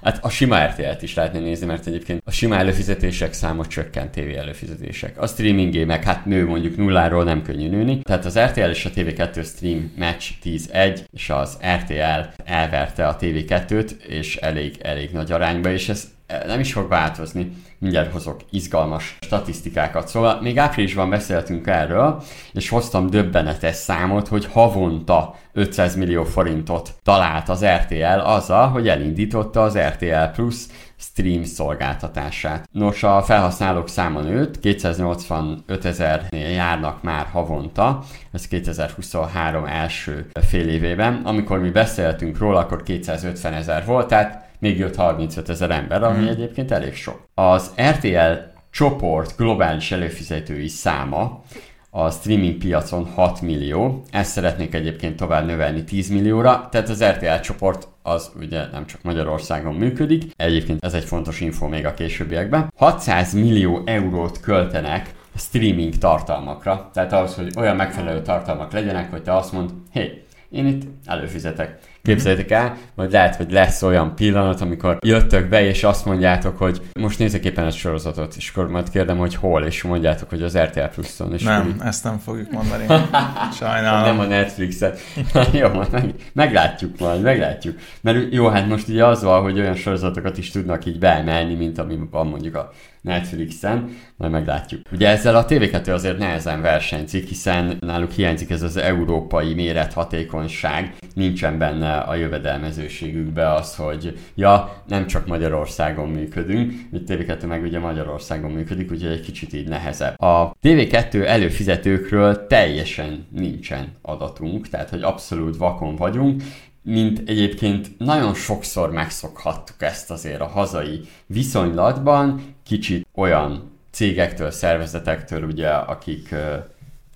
Hát 0.02 0.24
a 0.24 0.28
sima 0.28 0.64
RTL-t 0.64 1.02
is 1.02 1.14
lehetne 1.14 1.38
nézni, 1.38 1.66
mert 1.66 1.86
egyébként 1.86 2.22
a 2.24 2.30
sima 2.30 2.56
előfizetések 2.56 3.32
száma 3.32 3.66
csökkent 3.66 4.10
TV 4.10 4.38
előfizetések. 4.38 5.20
A 5.20 5.26
streamingé 5.26 5.84
meg 5.84 6.04
hát 6.04 6.24
nő 6.24 6.46
mondjuk 6.46 6.76
nulláról 6.76 7.24
nem 7.24 7.42
könnyű 7.42 7.68
nőni. 7.68 8.00
Tehát 8.02 8.24
az 8.24 8.38
RTL 8.38 8.70
és 8.70 8.84
a 8.84 8.90
TV2 8.90 9.44
stream 9.44 9.92
match 9.96 10.30
10-1, 10.44 10.98
és 11.12 11.30
az 11.30 11.58
RTL 11.76 12.42
elverte 12.44 13.06
a 13.06 13.16
TV2-t, 13.16 13.90
és 13.90 14.36
elég, 14.36 14.76
elég 14.82 15.10
nagy 15.10 15.32
arányba, 15.32 15.70
és 15.70 15.88
ez 15.88 16.08
nem 16.46 16.60
is 16.60 16.72
fog 16.72 16.88
változni. 16.88 17.52
Mindjárt 17.78 18.12
hozok 18.12 18.40
izgalmas 18.50 19.16
statisztikákat. 19.20 20.08
Szóval 20.08 20.40
még 20.40 20.58
áprilisban 20.58 21.10
beszéltünk 21.10 21.66
erről, 21.66 22.22
és 22.52 22.68
hoztam 22.68 23.10
döbbenetes 23.10 23.76
számot, 23.76 24.28
hogy 24.28 24.46
havonta 24.46 25.34
500 25.52 25.96
millió 25.96 26.24
forintot 26.24 26.94
talált 27.02 27.48
az 27.48 27.64
RTL 27.64 28.20
azzal, 28.20 28.68
hogy 28.68 28.88
elindította 28.88 29.62
az 29.62 29.78
RTL 29.78 30.24
Plus 30.34 30.56
stream 30.98 31.44
szolgáltatását. 31.44 32.68
Nos, 32.72 33.02
a 33.02 33.22
felhasználók 33.22 33.88
száma 33.88 34.20
nőtt, 34.20 34.60
285 34.60 35.84
ezernél 35.84 36.48
járnak 36.48 37.02
már 37.02 37.26
havonta, 37.26 38.02
ez 38.32 38.48
2023 38.48 39.64
első 39.64 40.30
fél 40.48 40.68
évében. 40.68 41.20
Amikor 41.24 41.58
mi 41.58 41.70
beszéltünk 41.70 42.38
róla, 42.38 42.58
akkor 42.58 42.82
250 42.82 43.52
ezer 43.52 43.84
volt, 43.84 44.08
tehát 44.08 44.49
még 44.60 44.78
jött 44.78 44.96
35 44.96 45.48
ezer 45.48 45.70
ember, 45.70 46.02
ami 46.02 46.28
egyébként 46.28 46.70
elég 46.70 46.94
sok. 46.94 47.28
Az 47.34 47.70
RTL 47.90 48.32
csoport 48.70 49.36
globális 49.36 49.92
előfizetői 49.92 50.68
száma 50.68 51.42
a 51.90 52.10
streaming 52.10 52.56
piacon 52.56 53.06
6 53.14 53.40
millió, 53.40 54.02
ezt 54.10 54.30
szeretnék 54.30 54.74
egyébként 54.74 55.16
tovább 55.16 55.46
növelni 55.46 55.84
10 55.84 56.08
millióra, 56.08 56.68
tehát 56.70 56.88
az 56.88 57.04
RTL 57.04 57.40
csoport 57.40 57.88
az 58.02 58.30
ugye 58.38 58.66
nem 58.72 58.86
csak 58.86 59.02
Magyarországon 59.02 59.74
működik, 59.74 60.32
egyébként 60.36 60.84
ez 60.84 60.94
egy 60.94 61.04
fontos 61.04 61.40
info 61.40 61.68
még 61.68 61.86
a 61.86 61.94
későbbiekben. 61.94 62.72
600 62.76 63.32
millió 63.32 63.82
eurót 63.84 64.40
költenek 64.40 65.14
streaming 65.36 65.98
tartalmakra, 65.98 66.90
tehát 66.92 67.12
ahhoz, 67.12 67.34
hogy 67.34 67.52
olyan 67.56 67.76
megfelelő 67.76 68.22
tartalmak 68.22 68.72
legyenek, 68.72 69.10
hogy 69.10 69.22
te 69.22 69.36
azt 69.36 69.52
mondd, 69.52 69.68
hé, 69.92 70.00
hey, 70.00 70.24
én 70.50 70.66
itt 70.66 70.82
előfizetek. 71.04 71.78
Képzeljétek 72.02 72.50
el, 72.50 72.76
vagy 72.94 73.12
lehet, 73.12 73.36
hogy 73.36 73.52
lesz 73.52 73.82
olyan 73.82 74.14
pillanat, 74.14 74.60
amikor 74.60 74.96
jöttök 75.00 75.48
be, 75.48 75.64
és 75.64 75.84
azt 75.84 76.04
mondjátok, 76.04 76.58
hogy 76.58 76.80
most 77.00 77.18
nézzek 77.18 77.44
éppen 77.44 77.66
egy 77.66 77.74
sorozatot, 77.74 78.34
és 78.36 78.50
akkor 78.50 78.68
majd 78.68 78.90
kérdem, 78.90 79.18
hogy 79.18 79.34
hol, 79.34 79.64
és 79.64 79.82
mondjátok, 79.82 80.28
hogy 80.28 80.42
az 80.42 80.58
RTL 80.58 80.80
Plus-on. 80.80 81.32
És 81.32 81.42
Nem, 81.42 81.72
akkor 81.74 81.86
ezt 81.86 82.04
nem 82.04 82.18
fogjuk 82.18 82.50
mondani. 82.50 82.86
Sajnálom. 83.60 84.16
nem 84.16 84.18
a 84.18 84.28
Netflixet. 84.28 85.00
jó, 85.52 85.68
majd 85.68 85.90
meg, 85.90 86.14
meglátjuk 86.32 86.98
majd, 86.98 87.22
meglátjuk. 87.22 87.78
Mert 88.00 88.32
jó, 88.32 88.48
hát 88.48 88.68
most 88.68 88.88
ugye 88.88 89.06
az 89.06 89.22
van, 89.22 89.42
hogy 89.42 89.58
olyan 89.58 89.74
sorozatokat 89.74 90.38
is 90.38 90.50
tudnak 90.50 90.84
így 90.84 90.98
beemelni, 90.98 91.54
mint 91.54 91.78
ami 91.78 91.98
van 92.10 92.26
mondjuk 92.26 92.54
a 92.54 92.72
Netflixen, 93.00 93.96
majd 94.16 94.32
meglátjuk. 94.32 94.80
Ugye 94.92 95.08
ezzel 95.08 95.36
a 95.36 95.44
TV2 95.44 95.92
azért 95.92 96.18
nehezen 96.18 96.60
versenyzik, 96.60 97.28
hiszen 97.28 97.76
náluk 97.80 98.10
hiányzik 98.10 98.50
ez 98.50 98.62
az 98.62 98.76
európai 98.76 99.54
mérethatékonyság, 99.54 100.94
nincsen 101.14 101.58
benne 101.58 101.96
a 101.96 102.14
jövedelmezőségükbe 102.14 103.52
az, 103.52 103.76
hogy 103.76 104.18
ja, 104.34 104.82
nem 104.88 105.06
csak 105.06 105.26
Magyarországon 105.26 106.08
működünk, 106.08 106.72
mint 106.90 107.10
TV2 107.10 107.46
meg 107.46 107.62
ugye 107.62 107.78
Magyarországon 107.78 108.50
működik, 108.50 108.92
úgyhogy 108.92 109.12
egy 109.12 109.20
kicsit 109.20 109.52
így 109.52 109.68
nehezebb. 109.68 110.20
A 110.20 110.56
TV2 110.62 111.24
előfizetőkről 111.26 112.46
teljesen 112.46 113.26
nincsen 113.30 113.92
adatunk, 114.02 114.68
tehát 114.68 114.90
hogy 114.90 115.02
abszolút 115.02 115.56
vakon 115.56 115.96
vagyunk, 115.96 116.42
mint 116.82 117.28
egyébként 117.28 117.98
nagyon 117.98 118.34
sokszor 118.34 118.90
megszokhattuk 118.90 119.82
ezt 119.82 120.10
azért 120.10 120.40
a 120.40 120.46
hazai 120.46 121.08
viszonylatban, 121.26 122.54
kicsit 122.64 123.06
olyan 123.14 123.70
cégektől, 123.90 124.50
szervezetektől, 124.50 125.44
ugye, 125.44 125.68
akik, 125.68 126.34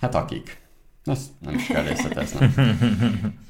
hát 0.00 0.14
akik, 0.14 0.62
ezt 1.04 1.26
nem 1.38 1.54
is 1.54 1.66
kell 1.66 1.82
részletezni. 1.82 2.50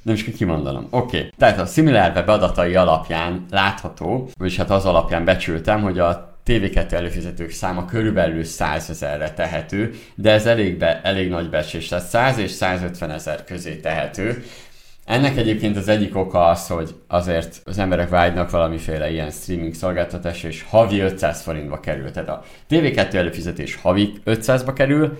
Nem 0.02 0.14
is 0.14 0.24
kell 0.24 0.34
kimondanom. 0.34 0.86
Oké. 0.90 1.16
Okay. 1.16 1.30
Tehát 1.38 1.58
a 1.58 1.66
SimilarWeb 1.66 2.28
adatai 2.28 2.74
alapján 2.74 3.44
látható, 3.50 4.30
vagyis 4.38 4.56
hát 4.56 4.70
az 4.70 4.84
alapján 4.84 5.24
becsültem, 5.24 5.82
hogy 5.82 5.98
a 5.98 6.38
TV2 6.46 6.92
előfizetők 6.92 7.50
száma 7.50 7.84
körülbelül 7.84 8.44
100 8.44 8.90
ezerre 8.90 9.30
tehető, 9.30 9.94
de 10.14 10.30
ez 10.30 10.46
elég, 10.46 10.78
be, 10.78 11.00
elég 11.02 11.28
nagy 11.28 11.50
becsés, 11.50 11.88
tehát 11.88 12.06
100 12.06 12.38
és 12.38 12.50
150 12.50 13.10
ezer 13.10 13.44
közé 13.44 13.76
tehető. 13.76 14.44
Ennek 15.04 15.36
egyébként 15.36 15.76
az 15.76 15.88
egyik 15.88 16.16
oka 16.16 16.46
az, 16.46 16.66
hogy 16.66 16.94
azért 17.08 17.60
az 17.64 17.78
emberek 17.78 18.08
vágynak 18.08 18.50
valamiféle 18.50 19.10
ilyen 19.10 19.30
streaming 19.30 19.74
szolgáltatás, 19.74 20.42
és 20.42 20.62
havi 20.68 20.98
500 21.00 21.42
forintba 21.42 21.80
kerül. 21.80 22.10
Tehát 22.10 22.28
a 22.28 22.42
TV2 22.70 23.14
előfizetés 23.14 23.76
havi 23.76 24.12
500-ba 24.24 24.72
kerül, 24.74 25.18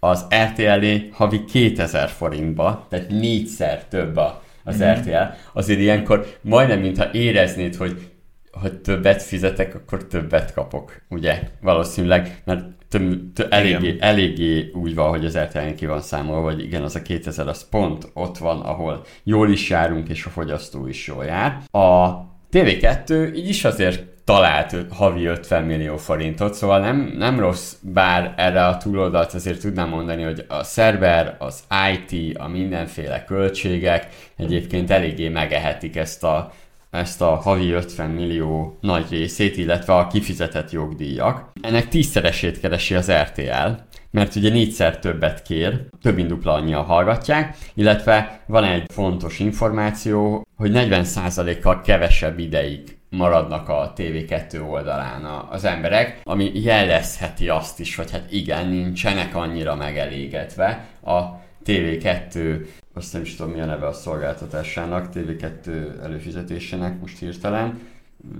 az 0.00 0.26
RTL 0.34 0.86
havi 1.12 1.44
2000 1.44 2.08
forintba, 2.08 2.86
tehát 2.88 3.08
négyszer 3.08 3.84
több 3.84 4.16
a, 4.16 4.42
az 4.64 4.76
mm-hmm. 4.76 4.92
RTL. 4.92 5.34
Azért 5.52 5.80
ilyenkor 5.80 6.26
majdnem, 6.40 6.80
mintha 6.80 7.12
éreznéd, 7.12 7.74
hogy 7.74 8.13
hogy 8.60 8.80
többet 8.80 9.22
fizetek, 9.22 9.74
akkor 9.74 10.06
többet 10.06 10.52
kapok, 10.52 11.00
ugye? 11.08 11.42
Valószínűleg, 11.60 12.42
mert 12.44 12.64
több, 12.88 13.32
több, 13.32 13.52
eléggé, 13.52 13.96
eléggé 14.00 14.70
úgy 14.74 14.94
van, 14.94 15.08
hogy 15.08 15.24
az 15.24 15.38
RTL 15.38 15.74
ki 15.76 15.86
van 15.86 16.00
számolva, 16.00 16.50
hogy 16.50 16.62
igen, 16.62 16.82
az 16.82 16.94
a 16.94 17.02
2000 17.02 17.48
az 17.48 17.68
pont 17.68 18.10
ott 18.14 18.38
van, 18.38 18.60
ahol 18.60 19.04
jól 19.22 19.50
is 19.50 19.70
járunk, 19.70 20.08
és 20.08 20.24
a 20.24 20.30
fogyasztó 20.30 20.86
is 20.86 21.06
jól 21.06 21.24
jár. 21.24 21.58
A 21.70 22.10
TV2 22.52 23.34
így 23.34 23.48
is 23.48 23.64
azért 23.64 24.04
talált 24.24 24.76
havi 24.90 25.24
50 25.24 25.62
millió 25.62 25.96
forintot, 25.96 26.54
szóval 26.54 26.80
nem, 26.80 27.14
nem 27.18 27.38
rossz, 27.38 27.74
bár 27.80 28.34
erre 28.36 28.66
a 28.66 28.76
túloldalt 28.76 29.34
azért 29.34 29.60
tudnám 29.60 29.88
mondani, 29.88 30.22
hogy 30.22 30.44
a 30.48 30.62
szerver, 30.62 31.36
az 31.38 31.62
IT, 31.92 32.38
a 32.38 32.48
mindenféle 32.48 33.24
költségek 33.24 34.08
egyébként 34.36 34.90
eléggé 34.90 35.28
megehetik 35.28 35.96
ezt 35.96 36.24
a 36.24 36.52
ezt 36.94 37.20
a 37.22 37.34
havi 37.34 37.70
50 37.70 38.10
millió 38.10 38.78
nagy 38.80 39.06
részét, 39.10 39.56
illetve 39.56 39.94
a 39.94 40.06
kifizetett 40.06 40.70
jogdíjak. 40.70 41.50
Ennek 41.60 41.88
tízszeresét 41.88 42.60
keresi 42.60 42.94
az 42.94 43.12
RTL, 43.12 43.68
mert 44.10 44.34
ugye 44.34 44.50
négyszer 44.50 44.98
többet 44.98 45.42
kér, 45.42 45.84
több 46.02 46.14
mint 46.14 46.28
dupla 46.28 46.52
annyian 46.52 46.84
hallgatják, 46.84 47.56
illetve 47.74 48.40
van 48.46 48.64
egy 48.64 48.84
fontos 48.92 49.38
információ, 49.38 50.46
hogy 50.56 50.70
40%-kal 50.74 51.80
kevesebb 51.80 52.38
ideig 52.38 52.96
maradnak 53.08 53.68
a 53.68 53.92
TV2 53.96 54.68
oldalán 54.70 55.24
az 55.50 55.64
emberek, 55.64 56.20
ami 56.22 56.50
jelezheti 56.54 57.48
azt 57.48 57.80
is, 57.80 57.96
hogy 57.96 58.10
hát 58.10 58.32
igen, 58.32 58.68
nincsenek 58.68 59.34
annyira 59.34 59.74
megelégedve 59.74 60.88
a 61.04 61.22
TV2 61.66 62.66
azt 62.94 63.12
nem 63.12 63.22
is 63.22 63.36
tudom 63.36 63.52
mi 63.52 63.60
a 63.60 63.64
neve 63.64 63.86
a 63.86 63.92
szolgáltatásának, 63.92 65.08
TV2 65.14 65.66
előfizetésének 66.02 67.00
most 67.00 67.18
hirtelen, 67.18 67.80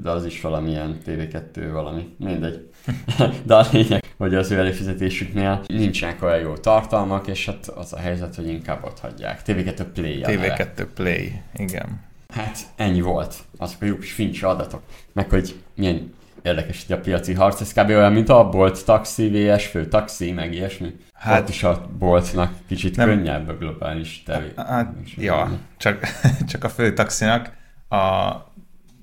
de 0.02 0.10
az 0.10 0.24
is 0.24 0.40
valamilyen 0.40 0.98
TV2 1.06 1.68
valami, 1.72 2.14
mindegy. 2.18 2.70
de 3.46 3.54
a 3.54 3.66
lényeg, 3.72 4.04
hogy 4.16 4.34
az 4.34 4.50
ő 4.50 4.58
előfizetésüknél 4.58 5.64
nincsenek 5.66 6.22
olyan 6.22 6.38
jó 6.38 6.56
tartalmak, 6.56 7.26
és 7.26 7.46
hát 7.46 7.66
az 7.66 7.92
a 7.92 7.98
helyzet, 7.98 8.34
hogy 8.34 8.48
inkább 8.48 8.84
ott 8.84 8.98
hagyják. 8.98 9.42
TV2 9.46 9.86
Play 9.94 10.22
a 10.22 10.28
TV2 10.28 10.36
neve. 10.36 10.86
Play, 10.94 11.32
igen. 11.54 12.00
Hát 12.28 12.58
ennyi 12.76 13.00
volt. 13.00 13.34
Azok 13.58 13.82
a 13.82 13.84
jó 13.84 13.98
kis 13.98 14.12
fincsi 14.12 14.44
adatok. 14.44 14.82
Meg 15.12 15.30
hogy 15.30 15.54
milyen 15.74 16.14
érdekes, 16.44 16.84
hogy 16.86 16.96
a 16.96 17.00
piaci 17.00 17.32
harc, 17.32 17.60
ez 17.60 17.72
kb. 17.72 17.88
olyan, 17.88 18.12
mint 18.12 18.28
a 18.28 18.48
bolt 18.48 18.84
taxi, 18.84 19.28
VS 19.28 19.66
fő 19.66 19.86
taxi, 19.86 20.32
meg 20.32 20.52
ilyesmi. 20.52 20.94
Hát 21.12 21.40
Ott 21.40 21.48
is 21.48 21.62
a 21.62 21.88
boltnak 21.98 22.52
kicsit 22.68 22.96
nem, 22.96 23.08
könnyebb 23.08 23.48
a 23.48 23.56
globális 23.56 24.22
tevő. 24.26 24.52
Hát, 24.56 24.94
ja, 25.16 25.58
csak, 25.76 26.06
csak 26.50 26.64
a 26.64 26.68
fő 26.68 26.92
taxinak 26.92 27.52
a 27.88 28.32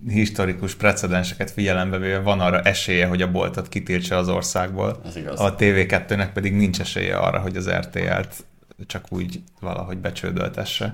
historikus 0.07 0.75
precedenseket 0.75 1.51
figyelembe 1.51 1.97
véve 1.97 2.19
van 2.19 2.39
arra 2.39 2.59
esélye, 2.61 3.05
hogy 3.05 3.21
a 3.21 3.31
boltot 3.31 3.67
kitiltsa 3.67 4.17
az 4.17 4.29
országból. 4.29 5.01
Ez 5.05 5.15
igaz. 5.15 5.39
A 5.39 5.55
TV2-nek 5.55 6.29
pedig 6.33 6.53
nincs 6.53 6.79
esélye 6.79 7.17
arra, 7.17 7.39
hogy 7.39 7.55
az 7.55 7.69
RTL-t 7.69 8.45
csak 8.85 9.05
úgy 9.09 9.41
valahogy 9.59 9.97
becsődöltesse. 9.97 10.91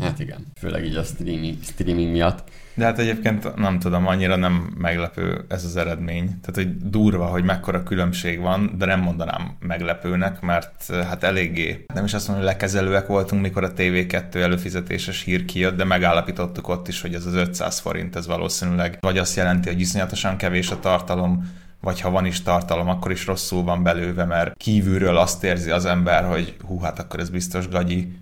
Hát 0.00 0.18
igen, 0.20 0.46
főleg 0.58 0.84
így 0.84 0.96
a 0.96 1.02
streaming, 1.02 1.56
streaming 1.62 2.10
miatt. 2.10 2.48
De 2.74 2.84
hát 2.84 2.98
egyébként 2.98 3.54
nem 3.56 3.78
tudom, 3.78 4.06
annyira 4.06 4.36
nem 4.36 4.74
meglepő 4.78 5.44
ez 5.48 5.64
az 5.64 5.76
eredmény. 5.76 6.24
Tehát, 6.26 6.54
hogy 6.54 6.76
durva, 6.76 7.26
hogy 7.26 7.44
mekkora 7.44 7.82
különbség 7.82 8.40
van, 8.40 8.74
de 8.78 8.84
nem 8.84 9.00
mondanám 9.00 9.56
meglepőnek, 9.60 10.40
mert 10.40 10.94
hát 10.94 11.22
eléggé, 11.22 11.84
nem 11.94 12.04
is 12.04 12.14
azt 12.14 12.28
mondom, 12.28 12.44
hogy 12.44 12.54
lekezelőek 12.54 13.06
voltunk, 13.06 13.42
mikor 13.42 13.64
a 13.64 13.72
TV2 13.72 14.34
előfizetéses 14.34 15.22
hír 15.22 15.44
kijött, 15.44 15.76
de 15.76 15.84
megállapítottuk 15.84 16.68
ott 16.68 16.88
is, 16.88 17.00
hogy 17.00 17.14
ez 17.14 17.26
az 17.26 17.34
500 17.34 17.78
forint, 17.78 18.16
ez 18.16 18.26
valószínűleg 18.26 18.98
vagy 19.00 19.18
azt 19.18 19.36
jelenti, 19.36 19.68
hogy 19.68 19.80
iszonyatosan 19.80 20.36
kevés 20.36 20.70
a 20.70 20.80
tartalom, 20.80 21.62
vagy 21.84 22.00
ha 22.00 22.10
van 22.10 22.26
is 22.26 22.42
tartalom, 22.42 22.88
akkor 22.88 23.10
is 23.10 23.26
rosszul 23.26 23.62
van 23.62 23.82
belőve, 23.82 24.24
mert 24.24 24.56
kívülről 24.56 25.16
azt 25.16 25.44
érzi 25.44 25.70
az 25.70 25.84
ember, 25.84 26.24
hogy 26.24 26.56
hú, 26.66 26.80
hát 26.80 26.98
akkor 26.98 27.20
ez 27.20 27.30
biztos 27.30 27.68
gagyi. 27.68 28.18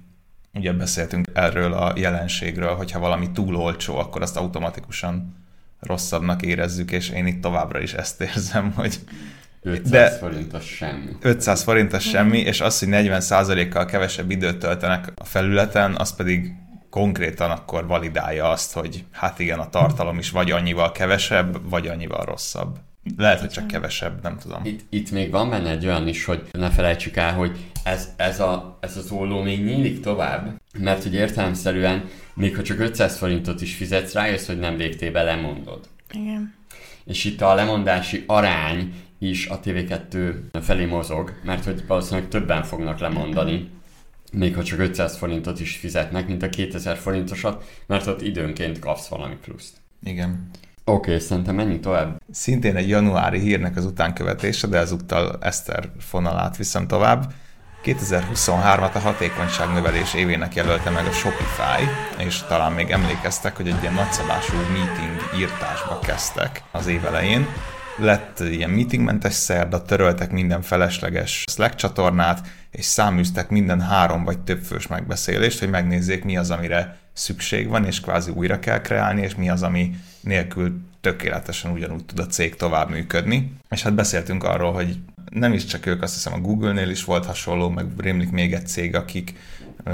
Ugye 0.54 0.72
beszéltünk 0.72 1.26
erről 1.32 1.72
a 1.72 1.92
jelenségről, 1.96 2.74
hogyha 2.74 2.98
valami 2.98 3.30
túl 3.30 3.56
olcsó, 3.56 3.96
akkor 3.98 4.22
azt 4.22 4.36
automatikusan 4.36 5.36
rosszabbnak 5.80 6.42
érezzük, 6.42 6.90
és 6.90 7.08
én 7.08 7.26
itt 7.26 7.40
továbbra 7.40 7.80
is 7.80 7.92
ezt 7.92 8.20
érzem, 8.20 8.72
hogy 8.76 8.98
500 9.62 9.90
de 9.90 10.10
forint 10.10 10.52
az 10.52 10.64
semmi. 10.64 11.16
500 11.20 11.62
forint 11.62 11.92
az 11.92 12.02
semmi, 12.02 12.38
és 12.38 12.60
az, 12.60 12.78
hogy 12.78 12.88
40%-kal 12.90 13.84
kevesebb 13.84 14.30
időt 14.30 14.58
töltenek 14.58 15.12
a 15.14 15.24
felületen, 15.24 15.94
az 15.96 16.16
pedig 16.16 16.52
konkrétan 16.90 17.50
akkor 17.50 17.86
validálja 17.86 18.50
azt, 18.50 18.72
hogy 18.72 19.04
hát 19.10 19.38
igen, 19.38 19.58
a 19.58 19.68
tartalom 19.68 20.18
is 20.18 20.30
vagy 20.30 20.50
annyival 20.50 20.92
kevesebb, 20.92 21.70
vagy 21.70 21.86
annyival 21.86 22.24
rosszabb. 22.24 22.78
Lehet, 23.16 23.40
hogy 23.40 23.48
csak 23.48 23.66
kevesebb, 23.66 24.22
nem 24.22 24.38
tudom. 24.38 24.64
Itt, 24.64 24.80
itt 24.88 25.10
még 25.10 25.30
van 25.30 25.50
benne 25.50 25.70
egy 25.70 25.86
olyan 25.86 26.08
is, 26.08 26.24
hogy 26.24 26.42
ne 26.52 26.70
felejtsük 26.70 27.16
el, 27.16 27.34
hogy 27.34 27.58
ez, 27.84 28.12
ez, 28.16 28.40
a, 28.40 28.78
ez 28.80 28.96
az 28.96 29.10
olló 29.10 29.42
még 29.42 29.64
nyílik 29.64 30.00
tovább, 30.00 30.60
mert 30.78 31.02
hogy 31.02 31.14
értelemszerűen, 31.14 32.08
még 32.34 32.56
ha 32.56 32.62
csak 32.62 32.78
500 32.78 33.16
forintot 33.16 33.60
is 33.60 33.74
fizetsz, 33.74 34.12
rájössz, 34.12 34.46
hogy 34.46 34.58
nem 34.58 34.76
léptél 34.76 35.12
be, 35.12 35.22
lemondod. 35.22 35.88
Igen. 36.12 36.54
És 37.04 37.24
itt 37.24 37.40
a 37.40 37.54
lemondási 37.54 38.24
arány 38.26 38.94
is 39.18 39.46
a 39.46 39.60
TV2 39.60 40.34
felé 40.60 40.84
mozog, 40.84 41.32
mert 41.44 41.64
hogy 41.64 41.86
valószínűleg 41.86 42.28
többen 42.28 42.62
fognak 42.62 42.98
lemondani, 42.98 43.70
még 44.32 44.54
ha 44.54 44.64
csak 44.64 44.78
500 44.78 45.16
forintot 45.16 45.60
is 45.60 45.76
fizetnek, 45.76 46.26
mint 46.26 46.42
a 46.42 46.48
2000 46.48 46.96
forintosat, 46.96 47.64
mert 47.86 48.06
ott 48.06 48.22
időnként 48.22 48.78
kapsz 48.78 49.08
valami 49.08 49.36
pluszt. 49.42 49.76
Igen. 50.02 50.50
Oké, 50.92 51.10
okay, 51.10 51.22
szerintem 51.22 51.54
menjünk 51.54 51.80
tovább. 51.80 52.20
Szintén 52.30 52.76
egy 52.76 52.88
januári 52.88 53.38
hírnek 53.38 53.76
az 53.76 53.84
utánkövetése, 53.84 54.66
de 54.66 54.78
ezúttal 54.78 55.38
Eszter 55.40 55.90
fonalát 55.98 56.56
viszem 56.56 56.86
tovább. 56.86 57.32
2023-at 57.84 58.94
a 58.94 58.98
hatékonyság 58.98 59.72
növelés 59.72 60.14
évének 60.14 60.54
jelölte 60.54 60.90
meg 60.90 61.06
a 61.06 61.10
Shopify, 61.10 61.88
és 62.18 62.42
talán 62.42 62.72
még 62.72 62.90
emlékeztek, 62.90 63.56
hogy 63.56 63.68
egy 63.68 63.82
ilyen 63.82 63.94
nagyszabású 63.94 64.54
meeting 64.56 65.40
írtásba 65.40 65.98
kezdtek 65.98 66.62
az 66.70 66.86
év 66.86 67.04
elején. 67.04 67.46
Lett 67.96 68.40
ilyen 68.40 68.70
meetingmentes 68.70 69.32
szerda, 69.32 69.82
töröltek 69.82 70.30
minden 70.30 70.62
felesleges 70.62 71.44
Slack 71.50 71.74
csatornát, 71.74 72.46
és 72.70 72.84
száműztek 72.84 73.48
minden 73.48 73.80
három 73.80 74.24
vagy 74.24 74.38
több 74.38 74.62
fős 74.62 74.86
megbeszélést, 74.86 75.58
hogy 75.58 75.70
megnézzék 75.70 76.24
mi 76.24 76.36
az, 76.36 76.50
amire 76.50 77.01
szükség 77.12 77.68
van, 77.68 77.84
és 77.84 78.00
kvázi 78.00 78.30
újra 78.30 78.58
kell 78.58 78.80
kreálni, 78.80 79.22
és 79.22 79.34
mi 79.34 79.50
az, 79.50 79.62
ami 79.62 79.94
nélkül 80.20 80.80
tökéletesen 81.00 81.70
ugyanúgy 81.70 82.04
tud 82.04 82.18
a 82.18 82.26
cég 82.26 82.56
tovább 82.56 82.90
működni. 82.90 83.56
És 83.70 83.82
hát 83.82 83.94
beszéltünk 83.94 84.44
arról, 84.44 84.72
hogy 84.72 84.98
nem 85.30 85.52
is 85.52 85.64
csak 85.64 85.86
ők, 85.86 86.02
azt 86.02 86.14
hiszem 86.14 86.32
a 86.32 86.40
Google-nél 86.40 86.90
is 86.90 87.04
volt 87.04 87.26
hasonló, 87.26 87.68
meg 87.68 87.86
rémlik 87.98 88.30
még 88.30 88.52
egy 88.52 88.66
cég, 88.66 88.94
akik 88.94 89.34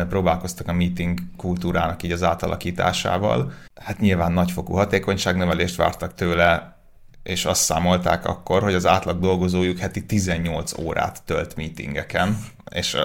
próbálkoztak 0.09 0.69
a 0.69 0.73
meeting 0.73 1.19
kultúrának 1.37 2.03
így 2.03 2.13
az 2.13 2.23
átalakításával. 2.23 3.53
Hát 3.75 3.99
nyilván 3.99 4.33
nagyfokú 4.33 4.73
hatékonyságnövelést 4.73 5.77
vártak 5.77 6.15
tőle, 6.15 6.77
és 7.23 7.45
azt 7.45 7.63
számolták 7.63 8.27
akkor, 8.27 8.63
hogy 8.63 8.75
az 8.75 8.87
átlag 8.87 9.21
dolgozójuk 9.21 9.79
heti 9.79 10.07
18 10.07 10.79
órát 10.79 11.23
tölt 11.25 11.57
meetingeken, 11.57 12.39
és 12.71 12.97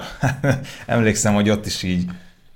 emlékszem, 0.86 1.34
hogy 1.34 1.50
ott 1.50 1.66
is 1.66 1.84
így 1.84 2.12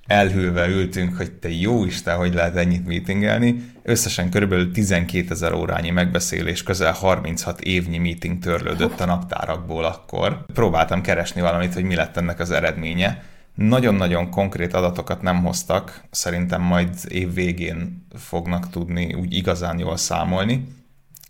elhűlve 0.07 0.67
ültünk, 0.67 1.17
hogy 1.17 1.31
te 1.31 1.49
jó 1.49 1.85
Isten, 1.85 2.17
hogy 2.17 2.33
lehet 2.33 2.55
ennyit 2.55 2.87
meetingelni. 2.87 3.71
Összesen 3.83 4.29
körülbelül 4.29 4.71
12 4.71 5.25
ezer 5.29 5.53
órányi 5.53 5.89
megbeszélés, 5.89 6.63
közel 6.63 6.91
36 6.91 7.61
évnyi 7.61 7.97
meeting 7.97 8.39
törlődött 8.39 8.99
a 8.99 9.05
naptárakból 9.05 9.85
akkor. 9.85 10.45
Próbáltam 10.53 11.01
keresni 11.01 11.41
valamit, 11.41 11.73
hogy 11.73 11.83
mi 11.83 11.95
lett 11.95 12.17
ennek 12.17 12.39
az 12.39 12.51
eredménye. 12.51 13.23
Nagyon-nagyon 13.55 14.29
konkrét 14.29 14.73
adatokat 14.73 15.21
nem 15.21 15.43
hoztak, 15.43 16.03
szerintem 16.11 16.61
majd 16.61 16.89
év 17.07 17.33
végén 17.33 18.05
fognak 18.15 18.69
tudni 18.69 19.13
úgy 19.13 19.33
igazán 19.33 19.79
jól 19.79 19.97
számolni, 19.97 20.67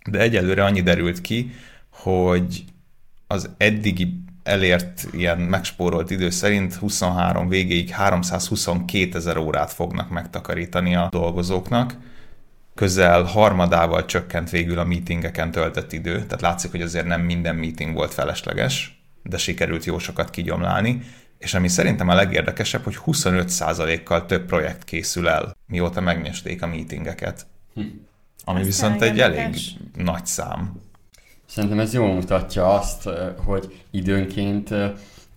de 0.10 0.20
egyelőre 0.20 0.64
annyi 0.64 0.82
derült 0.82 1.22
ki, 1.22 1.52
hogy 1.90 2.64
az 3.28 3.50
eddigi 3.58 4.24
elért 4.48 5.08
ilyen 5.12 5.38
megspórolt 5.38 6.10
idő 6.10 6.30
szerint 6.30 6.74
23 6.74 7.50
végéig 7.50 7.90
322 7.90 9.18
ezer 9.18 9.38
órát 9.38 9.72
fognak 9.72 10.10
megtakarítani 10.10 10.96
a 10.96 11.08
dolgozóknak, 11.12 11.96
közel 12.76 13.24
harmadával 13.24 14.06
csökkent 14.06 14.50
végül 14.50 14.80
a 14.80 14.84
meetingeken 14.84 15.52
töltött 15.52 15.94
idő, 15.94 16.14
tehát 16.14 16.42
látszik, 16.42 16.72
hogy 16.72 16.82
azért 16.82 17.06
nem 17.06 17.22
minden 17.22 17.56
meeting 17.56 17.94
volt 17.94 18.14
felesleges, 18.14 19.02
de 19.24 19.38
sikerült 19.38 19.86
jó 19.86 20.00
sokat 20.00 20.30
kigyomlálni, 20.30 21.02
és 21.38 21.54
ami 21.54 21.68
szerintem 21.68 22.10
a 22.10 22.16
legérdekesebb, 22.16 22.84
hogy 22.84 22.98
25%-kal 23.06 24.26
több 24.26 24.46
projekt 24.46 24.84
készül 24.84 25.30
el, 25.30 25.56
mióta 25.68 26.02
megnyesték 26.02 26.62
a 26.62 26.68
meetingeket. 26.68 27.46
Hm. 27.74 27.82
Ami 28.46 28.60
Ez 28.60 28.66
viszont 28.66 29.02
egy 29.02 29.20
elég 29.20 29.56
nagy 29.96 30.26
szám. 30.26 30.82
Szerintem 31.48 31.80
ez 31.80 31.94
jól 31.94 32.14
mutatja 32.14 32.74
azt, 32.74 33.10
hogy 33.46 33.84
időnként 33.92 34.74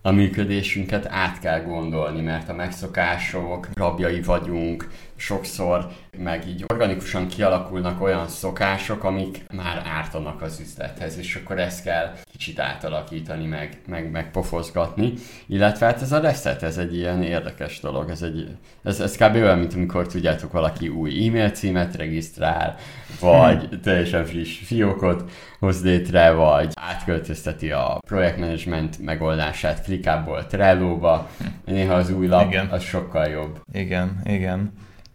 a 0.01 0.11
működésünket 0.11 1.05
át 1.09 1.39
kell 1.39 1.61
gondolni, 1.61 2.21
mert 2.21 2.49
a 2.49 2.53
megszokások 2.53 3.67
rabjai 3.73 4.21
vagyunk, 4.21 4.89
sokszor 5.15 5.91
meg 6.23 6.47
így 6.47 6.63
organikusan 6.67 7.27
kialakulnak 7.27 8.01
olyan 8.01 8.27
szokások, 8.27 9.03
amik 9.03 9.45
már 9.55 9.81
ártanak 9.85 10.41
az 10.41 10.59
üzlethez, 10.59 11.17
és 11.17 11.35
akkor 11.35 11.59
ezt 11.59 11.83
kell 11.83 12.13
kicsit 12.31 12.59
átalakítani, 12.59 13.45
meg, 13.45 13.77
meg, 13.87 14.11
meg 14.11 14.31
pofozgatni. 14.31 15.13
Illetve 15.47 15.85
hát 15.85 16.01
ez 16.01 16.11
a 16.11 16.19
reset, 16.19 16.63
ez 16.63 16.77
egy 16.77 16.95
ilyen 16.95 17.23
érdekes 17.23 17.79
dolog, 17.79 18.09
ez, 18.09 18.21
egy, 18.21 18.47
ez, 18.83 18.99
ez 18.99 19.15
kb. 19.15 19.35
olyan, 19.35 19.59
mint 19.59 19.73
amikor 19.73 20.07
tudjátok, 20.07 20.51
valaki 20.51 20.87
új 20.87 21.27
e-mail 21.27 21.49
címet 21.49 21.95
regisztrál, 21.95 22.75
vagy 23.19 23.67
hmm. 23.67 23.81
teljesen 23.81 24.25
friss 24.25 24.65
fiókot 24.65 25.31
hoz 25.59 25.83
létre, 25.83 26.31
vagy 26.31 26.71
átköltözteti 26.75 27.71
a 27.71 27.99
projektmanagement 28.07 28.99
megoldását 28.99 29.83
Clickából 29.83 30.45
Trello-ba, 30.45 31.29
néha 31.65 31.93
az 31.93 32.09
új 32.11 32.27
lap, 32.27 32.47
igen. 32.47 32.67
az 32.67 32.83
sokkal 32.83 33.27
jobb. 33.27 33.61
Igen, 33.73 34.21
igen. 34.23 34.71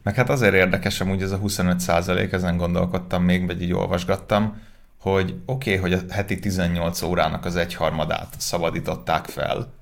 Meg 0.06 0.14
hát 0.14 0.28
azért 0.30 0.54
érdekes 0.54 1.00
amúgy 1.00 1.22
ez 1.22 1.30
a 1.30 1.36
25 1.36 1.80
százalék, 1.80 2.32
ezen 2.32 2.56
gondolkodtam 2.56 3.22
még, 3.22 3.46
vagy 3.46 3.62
így 3.62 3.72
olvasgattam, 3.72 4.62
hogy 5.00 5.34
oké, 5.46 5.76
okay, 5.76 5.90
hogy 5.90 5.92
a 5.92 6.12
heti 6.14 6.38
18 6.38 7.02
órának 7.02 7.44
az 7.44 7.56
egyharmadát 7.56 8.34
szabadították 8.38 9.24
fel, 9.24 9.72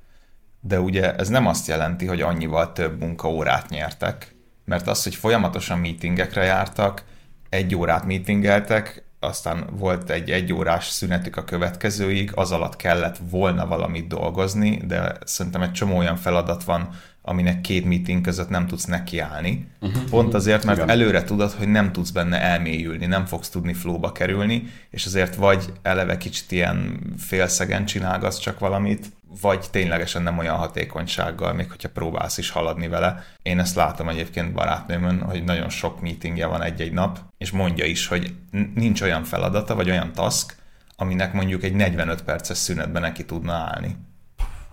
de 0.60 0.80
ugye 0.80 1.14
ez 1.14 1.28
nem 1.28 1.46
azt 1.46 1.66
jelenti, 1.66 2.06
hogy 2.06 2.20
annyival 2.20 2.72
több 2.72 3.00
munkaórát 3.00 3.68
nyertek, 3.68 4.34
mert 4.64 4.86
az, 4.88 5.02
hogy 5.02 5.14
folyamatosan 5.14 5.78
meetingekre 5.78 6.44
jártak, 6.44 7.04
egy 7.48 7.74
órát 7.74 8.04
meetingeltek, 8.04 9.04
aztán 9.20 9.66
volt 9.72 10.10
egy 10.10 10.30
egyórás 10.30 10.88
szünetük 10.88 11.36
a 11.36 11.44
következőig, 11.44 12.30
az 12.34 12.52
alatt 12.52 12.76
kellett 12.76 13.16
volna 13.30 13.66
valamit 13.66 14.08
dolgozni, 14.08 14.76
de 14.76 15.16
szerintem 15.24 15.62
egy 15.62 15.72
csomó 15.72 15.96
olyan 15.96 16.16
feladat 16.16 16.64
van, 16.64 16.88
aminek 17.26 17.60
két 17.60 17.84
meeting 17.84 18.20
között 18.20 18.48
nem 18.48 18.66
tudsz 18.66 18.84
nekiállni. 18.84 19.68
Uh-huh. 19.80 20.02
Pont 20.04 20.34
azért, 20.34 20.64
mert 20.64 20.78
Igen. 20.78 20.90
előre 20.90 21.24
tudod, 21.24 21.50
hogy 21.50 21.68
nem 21.68 21.92
tudsz 21.92 22.10
benne 22.10 22.40
elmélyülni, 22.40 23.06
nem 23.06 23.24
fogsz 23.24 23.48
tudni 23.48 23.72
flóba 23.72 24.12
kerülni, 24.12 24.62
és 24.90 25.06
azért 25.06 25.34
vagy 25.34 25.72
eleve 25.82 26.16
kicsit 26.16 26.52
ilyen 26.52 27.00
félszegen 27.18 27.84
csinálgatsz 27.84 28.38
csak 28.38 28.58
valamit, 28.58 29.06
vagy 29.40 29.66
ténylegesen 29.70 30.22
nem 30.22 30.38
olyan 30.38 30.56
hatékonysággal, 30.56 31.52
még 31.52 31.70
hogyha 31.70 31.88
próbálsz 31.88 32.38
is 32.38 32.50
haladni 32.50 32.88
vele. 32.88 33.24
Én 33.42 33.58
ezt 33.58 33.76
látom 33.76 34.08
egyébként 34.08 34.52
barátnőmön, 34.52 35.20
hogy 35.20 35.44
nagyon 35.44 35.68
sok 35.68 36.00
meetingje 36.00 36.46
van 36.46 36.62
egy-egy 36.62 36.92
nap, 36.92 37.18
és 37.38 37.50
mondja 37.50 37.84
is, 37.84 38.06
hogy 38.06 38.34
nincs 38.74 39.02
olyan 39.02 39.24
feladata, 39.24 39.74
vagy 39.74 39.90
olyan 39.90 40.12
task, 40.12 40.56
aminek 40.96 41.32
mondjuk 41.32 41.62
egy 41.62 41.74
45 41.74 42.22
perces 42.22 42.58
szünetben 42.58 43.02
neki 43.02 43.24
tudna 43.24 43.52
állni. 43.52 43.96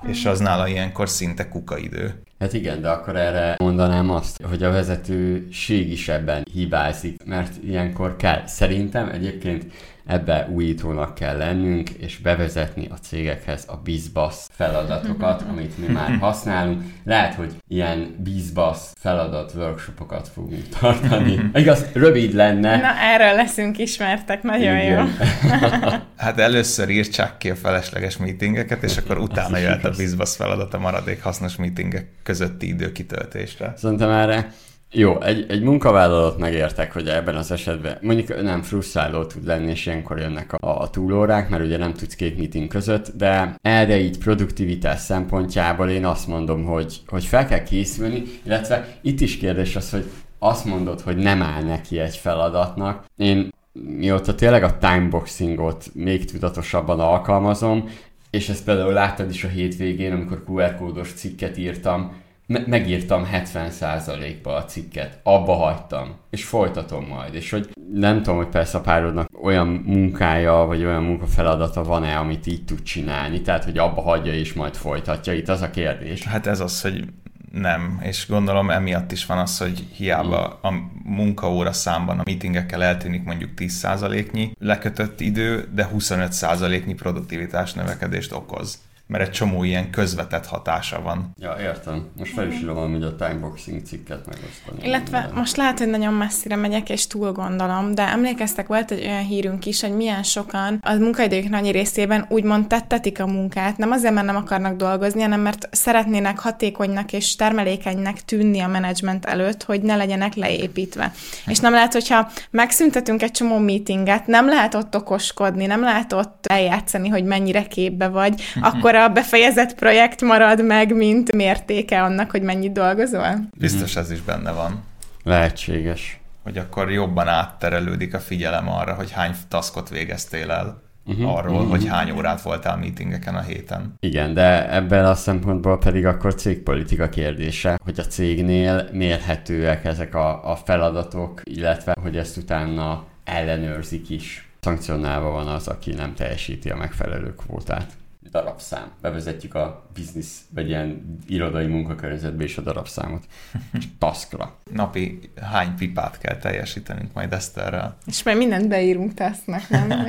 És 0.07 0.25
az 0.25 0.39
nála 0.39 0.67
ilyenkor 0.67 1.09
szinte 1.09 1.47
kukaidő. 1.47 2.21
Hát 2.39 2.53
igen, 2.53 2.81
de 2.81 2.89
akkor 2.89 3.15
erre 3.15 3.55
mondanám 3.59 4.09
azt, 4.09 4.43
hogy 4.43 4.63
a 4.63 4.71
vezetőség 4.71 5.91
is 5.91 6.07
ebben 6.07 6.43
hibázik, 6.53 7.23
mert 7.25 7.63
ilyenkor 7.63 8.15
kell. 8.15 8.47
Szerintem 8.47 9.09
egyébként 9.09 9.65
ebbe 10.11 10.47
újítónak 10.53 11.13
kell 11.13 11.37
lennünk, 11.37 11.89
és 11.89 12.17
bevezetni 12.17 12.87
a 12.89 12.95
cégekhez 12.95 13.63
a 13.67 13.75
bizbasz 13.75 14.49
feladatokat, 14.53 15.43
amit 15.51 15.77
mi 15.77 15.93
már 15.93 16.17
használunk. 16.19 16.83
Lehet, 17.03 17.33
hogy 17.33 17.55
ilyen 17.67 18.15
bizbasz 18.23 18.93
feladat 18.99 19.53
workshopokat 19.55 20.27
fogunk 20.27 20.67
tartani. 20.79 21.39
Igaz, 21.53 21.85
rövid 21.93 22.33
lenne. 22.33 22.77
Na, 22.77 22.93
erről 22.99 23.35
leszünk 23.35 23.77
ismertek, 23.77 24.43
nagyon 24.43 24.77
Igen. 24.77 24.87
jó. 24.87 25.27
hát 26.17 26.39
először 26.39 26.89
írtsák 26.89 27.37
ki 27.37 27.49
a 27.49 27.55
felesleges 27.55 28.17
meetingeket, 28.17 28.83
és 28.83 28.97
akkor 28.97 29.17
utána 29.17 29.57
jöhet 29.57 29.85
a 29.85 29.91
bizbasz 29.97 30.35
feladat 30.35 30.73
a 30.73 30.79
maradék 30.79 31.23
hasznos 31.23 31.55
meetingek 31.55 32.07
közötti 32.23 32.67
időkitöltésre. 32.67 33.73
Szerintem 33.77 34.09
erre 34.09 34.51
jó, 34.93 35.21
egy, 35.21 35.45
egy 35.49 35.61
munkavállalót 35.61 36.37
megértek, 36.37 36.93
hogy 36.93 37.07
ebben 37.07 37.35
az 37.35 37.51
esetben 37.51 37.97
mondjuk 38.01 38.41
nem 38.41 38.61
frusztráló 38.61 39.23
tud 39.23 39.45
lenni, 39.45 39.69
és 39.69 39.85
ilyenkor 39.85 40.19
jönnek 40.19 40.53
a, 40.53 40.81
a 40.81 40.89
túlórák, 40.89 41.49
mert 41.49 41.63
ugye 41.63 41.77
nem 41.77 41.93
tudsz 41.93 42.15
két 42.15 42.37
meeting 42.37 42.67
között, 42.67 43.11
de 43.17 43.55
erre 43.61 43.99
így 43.99 44.17
produktivitás 44.17 44.99
szempontjából 44.99 45.89
én 45.89 46.05
azt 46.05 46.27
mondom, 46.27 46.63
hogy, 46.63 47.01
hogy 47.07 47.25
fel 47.25 47.47
kell 47.47 47.63
készülni, 47.63 48.23
illetve 48.43 48.97
itt 49.01 49.21
is 49.21 49.37
kérdés 49.37 49.75
az, 49.75 49.91
hogy 49.91 50.05
azt 50.39 50.65
mondod, 50.65 51.01
hogy 51.01 51.17
nem 51.17 51.41
áll 51.41 51.63
neki 51.63 51.99
egy 51.99 52.15
feladatnak. 52.15 53.05
Én 53.17 53.49
mióta 53.73 54.35
tényleg 54.35 54.63
a 54.63 54.77
timeboxingot 54.77 55.85
még 55.93 56.25
tudatosabban 56.25 56.99
alkalmazom, 56.99 57.89
és 58.29 58.49
ezt 58.49 58.63
például 58.63 58.93
láttad 58.93 59.29
is 59.29 59.43
a 59.43 59.47
hétvégén, 59.47 60.11
amikor 60.11 60.43
QR 60.47 60.77
kódos 60.77 61.13
cikket 61.13 61.57
írtam, 61.57 62.11
me- 62.51 62.67
megírtam 62.67 63.29
70%-ba 63.33 64.55
a 64.55 64.65
cikket, 64.65 65.19
abba 65.23 65.53
hagytam, 65.53 66.15
és 66.29 66.43
folytatom 66.43 67.05
majd, 67.05 67.33
és 67.33 67.51
hogy 67.51 67.69
nem 67.93 68.17
tudom, 68.17 68.35
hogy 68.35 68.47
persze 68.47 68.77
a 68.77 68.81
párodnak 68.81 69.43
olyan 69.43 69.67
munkája, 69.67 70.53
vagy 70.53 70.85
olyan 70.85 71.03
munkafeladata 71.03 71.83
van-e, 71.83 72.17
amit 72.17 72.47
így 72.47 72.65
tud 72.65 72.83
csinálni, 72.83 73.41
tehát, 73.41 73.63
hogy 73.63 73.77
abba 73.77 74.01
hagyja 74.01 74.33
és 74.33 74.53
majd 74.53 74.75
folytatja, 74.75 75.33
itt 75.33 75.49
az 75.49 75.61
a 75.61 75.69
kérdés. 75.69 76.23
Hát 76.23 76.47
ez 76.47 76.59
az, 76.59 76.81
hogy 76.81 77.03
nem, 77.51 77.99
és 78.03 78.27
gondolom 78.27 78.69
emiatt 78.69 79.11
is 79.11 79.25
van 79.25 79.37
az, 79.37 79.57
hogy 79.57 79.87
hiába 79.95 80.59
a 80.61 80.73
munkaóra 81.03 81.71
számban 81.71 82.19
a 82.19 82.23
meetingekkel 82.25 82.83
eltűnik 82.83 83.23
mondjuk 83.23 83.49
10%-nyi 83.57 84.51
lekötött 84.59 85.21
idő, 85.21 85.69
de 85.73 85.89
25%-nyi 85.95 86.93
produktivitás 86.93 87.73
növekedést 87.73 88.31
okoz 88.31 88.79
mert 89.11 89.23
egy 89.23 89.31
csomó 89.31 89.63
ilyen 89.63 89.89
közvetett 89.89 90.45
hatása 90.45 91.01
van. 91.01 91.33
Ja, 91.39 91.55
értem. 91.61 92.05
Most 92.17 92.33
fel 92.33 92.47
is 92.47 92.61
írom 92.61 92.77
amúgy 92.77 93.03
a 93.03 93.15
timeboxing 93.15 93.81
cikket 93.85 94.25
megosztani. 94.25 94.87
Illetve 94.87 95.19
minden. 95.19 95.37
most 95.37 95.57
lehet, 95.57 95.77
hogy 95.79 95.87
nagyon 95.87 96.13
messzire 96.13 96.55
megyek, 96.55 96.89
és 96.89 97.07
túl 97.07 97.31
gondolom, 97.31 97.95
de 97.95 98.07
emlékeztek, 98.07 98.67
volt 98.67 98.91
egy 98.91 99.05
olyan 99.05 99.23
hírünk 99.23 99.65
is, 99.65 99.81
hogy 99.81 99.95
milyen 99.95 100.23
sokan 100.23 100.79
a 100.81 100.93
munkaidők 100.93 101.49
nagy 101.49 101.71
részében 101.71 102.25
úgymond 102.29 102.67
tettetik 102.67 103.19
a 103.19 103.27
munkát, 103.27 103.77
nem 103.77 103.91
azért, 103.91 104.13
mert 104.13 104.25
nem 104.25 104.35
akarnak 104.35 104.75
dolgozni, 104.75 105.21
hanem 105.21 105.39
mert 105.39 105.69
szeretnének 105.71 106.39
hatékonynak 106.39 107.13
és 107.13 107.35
termelékenynek 107.35 108.25
tűnni 108.25 108.59
a 108.59 108.67
menedzsment 108.67 109.25
előtt, 109.25 109.63
hogy 109.63 109.81
ne 109.81 109.95
legyenek 109.95 110.35
leépítve. 110.35 111.11
És 111.45 111.59
nem 111.59 111.73
lehet, 111.73 111.93
hogyha 111.93 112.31
megszüntetünk 112.49 113.21
egy 113.21 113.31
csomó 113.31 113.57
meetinget, 113.57 114.27
nem 114.27 114.47
lehet 114.47 114.73
ott 114.73 114.95
okoskodni, 114.95 115.65
nem 115.65 115.81
lehet 115.81 116.13
ott 116.13 116.45
eljátszani, 116.45 117.09
hogy 117.09 117.23
mennyire 117.23 117.63
képbe 117.63 118.07
vagy, 118.07 118.41
akkor 118.61 118.99
a 119.03 119.09
befejezett 119.09 119.75
projekt 119.75 120.21
marad 120.21 120.65
meg, 120.65 120.95
mint 120.95 121.31
mértéke 121.31 122.03
annak, 122.03 122.31
hogy 122.31 122.41
mennyit 122.41 122.71
dolgozol? 122.71 123.35
Biztos 123.57 123.95
ez 123.95 124.11
is 124.11 124.21
benne 124.21 124.51
van. 124.51 124.83
Lehetséges. 125.23 126.19
Hogy 126.43 126.57
akkor 126.57 126.91
jobban 126.91 127.27
átterelődik 127.27 128.13
a 128.13 128.19
figyelem 128.19 128.69
arra, 128.69 128.93
hogy 128.93 129.11
hány 129.11 129.35
taskot 129.47 129.89
végeztél 129.89 130.51
el. 130.51 130.81
Uh-huh, 131.05 131.35
arról, 131.35 131.55
uh-huh. 131.55 131.69
hogy 131.69 131.87
hány 131.87 132.11
órát 132.11 132.41
voltál 132.41 132.77
meetingeken 132.77 133.35
a 133.35 133.41
héten. 133.41 133.93
Igen, 133.99 134.33
de 134.33 134.73
ebben 134.73 135.05
a 135.05 135.15
szempontból 135.15 135.77
pedig 135.77 136.05
akkor 136.05 136.35
cégpolitika 136.35 137.09
kérdése, 137.09 137.79
hogy 137.83 137.99
a 137.99 138.05
cégnél 138.05 138.89
mérhetőek 138.91 139.85
ezek 139.85 140.15
a, 140.15 140.51
a 140.51 140.55
feladatok, 140.55 141.41
illetve 141.43 141.95
hogy 142.01 142.17
ezt 142.17 142.37
utána 142.37 143.05
ellenőrzik 143.23 144.09
is. 144.09 144.49
Szankcionálva 144.59 145.29
van 145.29 145.47
az, 145.47 145.67
aki 145.67 145.93
nem 145.93 146.13
teljesíti 146.13 146.69
a 146.69 146.75
megfelelő 146.75 147.35
kvótát 147.35 147.87
darabszám. 148.31 148.91
Bevezetjük 149.01 149.55
a 149.55 149.85
biznisz, 149.93 150.41
vagy 150.53 150.67
ilyen 150.67 151.17
irodai 151.27 151.65
munkakörnyezetbe 151.65 152.43
is 152.43 152.57
a 152.57 152.61
darabszámot. 152.61 153.23
Taskra. 153.99 154.55
Napi 154.73 155.19
hány 155.41 155.75
pipát 155.75 156.17
kell 156.17 156.37
teljesítenünk 156.37 157.13
majd 157.13 157.33
Eszterrel. 157.33 157.97
És 158.05 158.23
majd 158.23 158.37
mindent 158.37 158.67
beírunk 158.67 159.13
tesznek, 159.13 159.69
nem? 159.69 159.89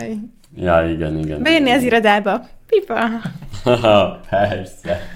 ja, 0.55 0.91
igen, 0.91 1.19
igen. 1.19 1.43
Beírni 1.43 1.67
igen. 1.67 1.79
az 1.79 1.85
irodába. 1.85 2.49
Pipa. 2.67 3.09
Persze. 4.31 5.13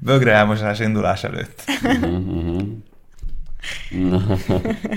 Bögre 0.00 0.32
elmosás 0.32 0.80
indulás 0.80 1.24
előtt. 1.24 1.62
Uh-huh. 1.82 2.62
Na, 3.90 4.22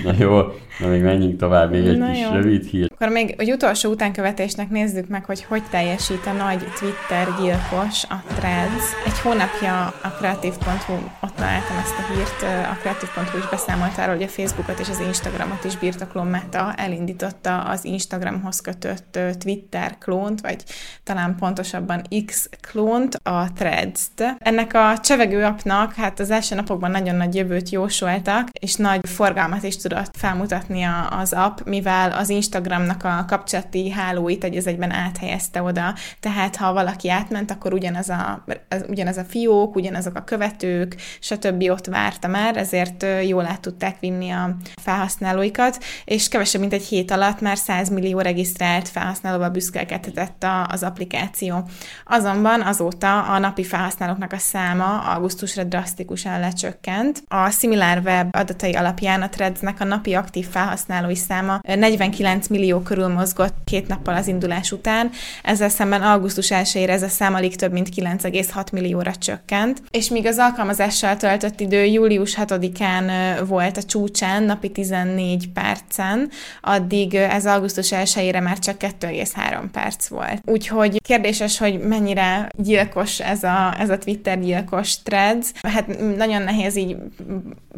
na 0.04 0.12
jó, 0.18 0.40
na 0.80 0.86
még 0.86 1.02
menjünk 1.02 1.38
tovább, 1.38 1.70
még 1.70 1.86
egy 1.86 1.98
Na 1.98 2.10
kis 2.10 2.20
jó. 2.20 2.30
rövid 2.30 2.64
hír. 2.64 2.90
Akkor 2.94 3.08
még 3.08 3.34
egy 3.38 3.52
utolsó 3.52 3.90
utánkövetésnek 3.90 4.70
nézzük 4.70 5.08
meg, 5.08 5.24
hogy 5.24 5.44
hogy 5.44 5.62
teljesít 5.70 6.26
a 6.26 6.32
nagy 6.32 6.58
Twitter 6.78 7.28
gyilkos, 7.40 8.04
a 8.04 8.22
Threads. 8.36 8.84
Egy 9.06 9.18
hónapja 9.18 9.86
a 10.02 10.08
kreatív.hu, 10.18 10.94
ott 11.20 11.31
találtam 11.42 11.76
ezt 11.76 11.98
a 11.98 12.12
hírt, 12.12 12.42
a 12.42 12.76
kreatív.hu 12.80 13.38
is 13.38 13.48
beszámolt 13.48 13.98
arról, 13.98 14.14
hogy 14.14 14.22
a 14.22 14.28
Facebookot 14.28 14.78
és 14.78 14.88
az 14.88 15.00
Instagramot 15.00 15.64
is 15.64 15.76
birtokló 15.76 16.22
Meta 16.22 16.74
elindította 16.76 17.62
az 17.62 17.84
Instagramhoz 17.84 18.60
kötött 18.60 19.18
Twitter 19.38 19.98
klónt, 19.98 20.40
vagy 20.40 20.64
talán 21.04 21.36
pontosabban 21.36 22.02
X 22.26 22.48
klónt, 22.60 23.14
a 23.22 23.52
Threads-t. 23.52 24.36
Ennek 24.38 24.74
a 24.74 24.98
csevegő 25.00 25.44
appnak 25.44 25.94
hát 25.94 26.20
az 26.20 26.30
első 26.30 26.54
napokban 26.54 26.90
nagyon 26.90 27.14
nagy 27.14 27.34
jövőt 27.34 27.70
jósoltak, 27.70 28.48
és 28.50 28.74
nagy 28.74 29.00
forgalmat 29.08 29.62
is 29.62 29.76
tudott 29.76 30.16
felmutatni 30.16 30.82
az 31.10 31.32
app, 31.32 31.58
mivel 31.64 32.12
az 32.12 32.28
Instagramnak 32.28 33.04
a 33.04 33.24
kapcsolati 33.28 33.90
hálóit 33.90 34.44
egy 34.44 34.56
az 34.56 34.66
egyben 34.66 34.90
áthelyezte 34.90 35.62
oda. 35.62 35.94
Tehát 36.20 36.56
ha 36.56 36.72
valaki 36.72 37.10
átment, 37.10 37.50
akkor 37.50 37.72
ugyanaz 37.72 38.08
a, 38.08 38.44
az, 38.68 38.84
ugyanaz 38.88 39.16
a 39.16 39.24
fiók, 39.24 39.76
ugyanazok 39.76 40.16
a 40.16 40.24
követők, 40.24 40.96
stb. 41.32 41.70
ott 41.70 41.86
várta 41.86 42.28
már, 42.28 42.56
ezért 42.56 43.06
jól 43.26 43.46
át 43.46 43.60
tudták 43.60 44.00
vinni 44.00 44.30
a 44.30 44.56
felhasználóikat, 44.82 45.84
és 46.04 46.28
kevesebb, 46.28 46.60
mint 46.60 46.72
egy 46.72 46.84
hét 46.84 47.10
alatt 47.10 47.40
már 47.40 47.56
100 47.56 47.88
millió 47.88 48.20
regisztrált 48.20 48.88
felhasználóval 48.88 49.48
büszkelkedhetett 49.48 50.42
a- 50.42 50.66
az 50.66 50.82
applikáció. 50.82 51.68
Azonban 52.04 52.60
azóta 52.62 53.22
a 53.22 53.38
napi 53.38 53.64
felhasználóknak 53.64 54.32
a 54.32 54.38
száma 54.38 54.98
augusztusra 54.98 55.64
drasztikusan 55.64 56.40
lecsökkent. 56.40 57.22
A 57.28 57.50
SimilarWeb 57.50 58.36
adatai 58.36 58.72
alapján 58.72 59.22
a 59.22 59.28
Threadsnek 59.28 59.80
a 59.80 59.84
napi 59.84 60.14
aktív 60.14 60.48
felhasználói 60.48 61.16
száma 61.16 61.60
49 61.62 62.48
millió 62.48 62.80
körül 62.80 63.08
mozgott 63.08 63.54
két 63.64 63.88
nappal 63.88 64.14
az 64.14 64.26
indulás 64.26 64.72
után, 64.72 65.10
ezzel 65.42 65.68
szemben 65.68 66.02
augusztus 66.02 66.50
1 66.50 66.76
ez 66.76 67.02
a 67.02 67.08
szám 67.08 67.34
alig 67.34 67.56
több 67.56 67.72
mint 67.72 67.88
9,6 67.88 68.72
millióra 68.72 69.14
csökkent, 69.14 69.82
és 69.90 70.08
míg 70.08 70.26
az 70.26 70.38
alkalmazással 70.38 71.16
töltött 71.22 71.60
idő 71.60 71.84
július 71.84 72.36
6-án 72.40 73.08
ö, 73.08 73.44
volt 73.44 73.76
a 73.76 73.82
csúcsán, 73.82 74.42
napi 74.42 74.70
14 74.70 75.48
percen, 75.48 76.30
addig 76.62 77.14
ez 77.14 77.46
augusztus 77.46 77.88
1-ére 77.90 78.42
már 78.42 78.58
csak 78.58 78.76
2,3 78.78 79.62
perc 79.72 80.06
volt. 80.06 80.42
Úgyhogy 80.44 81.02
kérdéses, 81.02 81.58
hogy 81.58 81.80
mennyire 81.80 82.48
gyilkos 82.56 83.20
ez 83.20 83.42
a, 83.42 83.74
ez 83.78 83.90
a 83.90 83.98
Twitter 83.98 84.40
gyilkos 84.40 85.02
threads. 85.02 85.52
Hát 85.68 86.16
nagyon 86.16 86.42
nehéz 86.42 86.76
így 86.76 86.96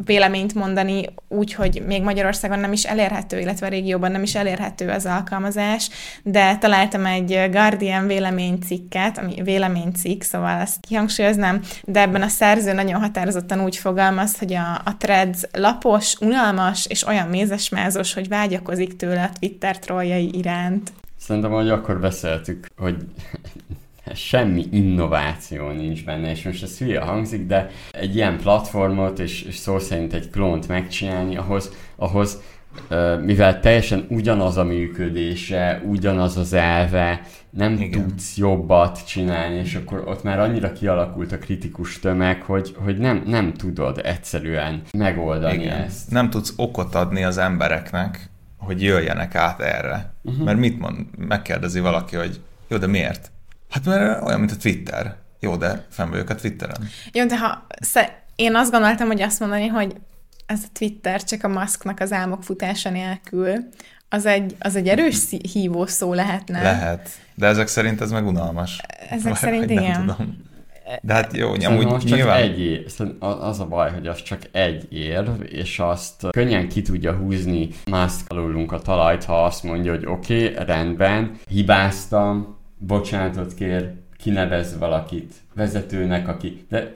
véleményt 0.05 0.53
mondani 0.53 1.05
úgy, 1.27 1.53
hogy 1.53 1.83
még 1.87 2.01
Magyarországon 2.01 2.59
nem 2.59 2.71
is 2.71 2.83
elérhető, 2.83 3.39
illetve 3.39 3.65
a 3.65 3.69
régióban 3.69 4.11
nem 4.11 4.23
is 4.23 4.35
elérhető 4.35 4.89
az 4.89 5.05
alkalmazás, 5.05 5.89
de 6.23 6.57
találtam 6.57 7.05
egy 7.05 7.47
Guardian 7.51 8.07
véleménycikket, 8.07 9.17
ami 9.17 9.41
véleménycikk, 9.43 10.21
szóval 10.21 10.59
ezt 10.59 10.77
kihangsúlyoznám, 10.87 11.61
de 11.83 12.01
ebben 12.01 12.21
a 12.21 12.27
szerző 12.27 12.73
nagyon 12.73 12.99
határozottan 13.25 13.65
úgy 13.65 13.75
fogalmaz, 13.75 14.37
hogy 14.37 14.53
a, 14.53 14.81
a 14.85 14.95
threads 14.97 15.43
lapos, 15.51 16.15
unalmas 16.19 16.85
és 16.85 17.07
olyan 17.07 17.27
mézesmázos, 17.27 18.13
hogy 18.13 18.27
vágyakozik 18.27 18.95
tőle 18.95 19.23
a 19.23 19.37
Twitter 19.39 19.79
trolljai 19.79 20.37
iránt. 20.37 20.91
Szerintem, 21.17 21.51
hogy 21.51 21.69
akkor 21.69 21.99
beszéltük, 21.99 22.67
hogy 22.77 22.95
semmi 24.13 24.65
innováció 24.71 25.69
nincs 25.69 26.05
benne, 26.05 26.31
és 26.31 26.43
most 26.43 26.63
ez 26.63 26.77
hülye 26.77 26.99
hangzik, 26.99 27.47
de 27.47 27.69
egy 27.91 28.15
ilyen 28.15 28.37
platformot, 28.37 29.19
és, 29.19 29.41
és 29.41 29.55
szó 29.55 29.79
szerint 29.79 30.13
egy 30.13 30.29
klónt 30.29 30.67
megcsinálni, 30.67 31.37
ahhoz, 31.37 31.71
ahhoz 31.95 32.41
mivel 33.21 33.59
teljesen 33.59 34.05
ugyanaz 34.09 34.57
a 34.57 34.63
működése, 34.63 35.81
ugyanaz 35.85 36.37
az 36.37 36.53
elve, 36.53 37.21
nem 37.49 37.73
Igen. 37.73 38.07
Tudsz 38.07 38.37
jobbat 38.37 39.07
csinálni, 39.07 39.55
és 39.55 39.75
akkor 39.75 40.03
ott 40.07 40.23
már 40.23 40.39
annyira 40.39 40.71
kialakult 40.71 41.31
a 41.31 41.37
kritikus 41.37 41.99
tömeg, 41.99 42.41
hogy, 42.41 42.75
hogy 42.83 42.97
nem, 42.97 43.23
nem 43.25 43.53
tudod 43.53 44.01
egyszerűen 44.03 44.81
megoldani 44.91 45.63
Igen. 45.63 45.81
ezt. 45.81 46.11
Nem 46.11 46.29
tudsz 46.29 46.53
okot 46.55 46.95
adni 46.95 47.23
az 47.23 47.37
embereknek, 47.37 48.29
hogy 48.57 48.83
jöjjenek 48.83 49.35
át 49.35 49.59
erre. 49.59 50.13
Uh-huh. 50.21 50.45
Mert 50.45 50.57
mit 50.57 50.79
mond? 50.79 50.97
Megkérdezi 51.17 51.79
valaki, 51.79 52.15
hogy 52.15 52.39
jó, 52.67 52.77
de 52.77 52.87
miért? 52.87 53.31
Hát 53.69 53.85
mert 53.85 54.23
olyan, 54.23 54.39
mint 54.39 54.51
a 54.51 54.57
Twitter. 54.57 55.15
Jó, 55.39 55.55
de 55.55 55.85
fenn 55.89 56.09
vagyok 56.09 56.29
a 56.29 56.35
Twitteren. 56.35 56.87
Jó, 57.11 57.25
de 57.25 57.37
ha 57.37 57.65
sze- 57.81 58.23
én 58.35 58.55
azt 58.55 58.71
gondoltam, 58.71 59.07
hogy 59.07 59.21
azt 59.21 59.39
mondani, 59.39 59.67
hogy 59.67 59.95
ez 60.45 60.59
a 60.63 60.67
Twitter 60.73 61.23
csak 61.23 61.43
a 61.43 61.47
maszknak 61.47 61.99
az 61.99 62.11
álmok 62.11 62.43
futása 62.43 62.89
nélkül, 62.89 63.53
az 64.09 64.25
egy, 64.25 64.55
az 64.59 64.75
egy 64.75 64.87
erős 64.87 65.17
hívó 65.53 65.85
szó 65.85 66.13
lehetne. 66.13 66.61
Lehet. 66.61 67.09
De 67.35 67.47
ezek 67.47 67.67
szerint 67.67 68.01
ez 68.01 68.11
meg 68.11 68.25
unalmas. 68.25 68.81
Ezek 69.09 69.23
Vagy 69.23 69.35
szerint 69.35 69.65
nem 69.65 69.83
igen. 69.83 70.05
tudom. 70.05 70.43
De 71.01 71.13
hát 71.13 71.37
jó, 71.37 71.51
amúgy 71.65 71.85
most 71.85 72.07
csak 72.07 72.17
nyilván... 72.17 72.41
egy 72.41 72.59
ér. 72.59 72.83
Szerintem 72.87 73.29
az 73.29 73.59
a 73.59 73.65
baj, 73.65 73.91
hogy 73.91 74.07
az 74.07 74.21
csak 74.21 74.41
egy 74.51 74.93
érv, 74.93 75.29
és 75.49 75.79
azt 75.79 76.27
könnyen 76.29 76.69
ki 76.69 76.81
tudja 76.81 77.13
húzni 77.13 77.69
Musk 77.85 78.31
alulunk 78.31 78.71
a 78.71 78.79
talajt, 78.79 79.23
ha 79.23 79.43
azt 79.43 79.63
mondja, 79.63 79.91
hogy 79.91 80.05
oké, 80.05 80.49
okay, 80.49 80.65
rendben, 80.65 81.39
hibáztam, 81.49 82.57
bocsánatot 82.77 83.53
kér, 83.53 83.93
kinevez 84.17 84.77
valakit 84.77 85.33
vezetőnek, 85.53 86.27
aki... 86.27 86.65
De 86.69 86.95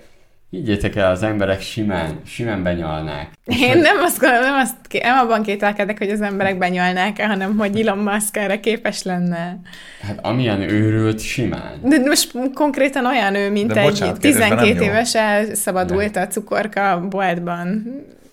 higgyétek 0.49 0.95
el, 0.95 1.11
az 1.11 1.23
emberek 1.23 1.61
simán, 1.61 2.19
simán 2.25 2.63
benyalnák. 2.63 3.29
Én 3.45 3.77
nem 3.77 3.97
azt 4.01 4.19
gondolom, 4.19 4.43
nem, 4.43 4.55
azt, 4.55 4.75
nem 5.03 5.17
abban 5.17 5.43
kételkedek, 5.43 5.97
hogy 5.97 6.09
az 6.09 6.21
emberek 6.21 6.57
benyalnák 6.57 7.21
hanem 7.21 7.57
hogy 7.57 7.79
Elon 7.79 7.97
Musk 7.97 8.37
erre 8.37 8.59
képes 8.59 9.03
lenne. 9.03 9.59
Hát 10.01 10.19
amilyen 10.21 10.61
őrült, 10.61 11.19
simán. 11.19 11.79
De 11.83 11.99
most 12.05 12.31
konkrétan 12.53 13.05
olyan 13.05 13.35
ő, 13.35 13.51
mint 13.51 13.73
De 13.73 13.79
egy 13.79 13.89
bocsánat, 13.89 14.17
kérdés, 14.17 14.39
de 14.39 14.47
nem 14.47 14.57
12 14.57 14.85
jó. 14.85 14.91
éves 14.91 15.15
elszabadult 15.15 16.15
a 16.15 16.27
cukorka 16.27 17.05
boltban. 17.09 17.83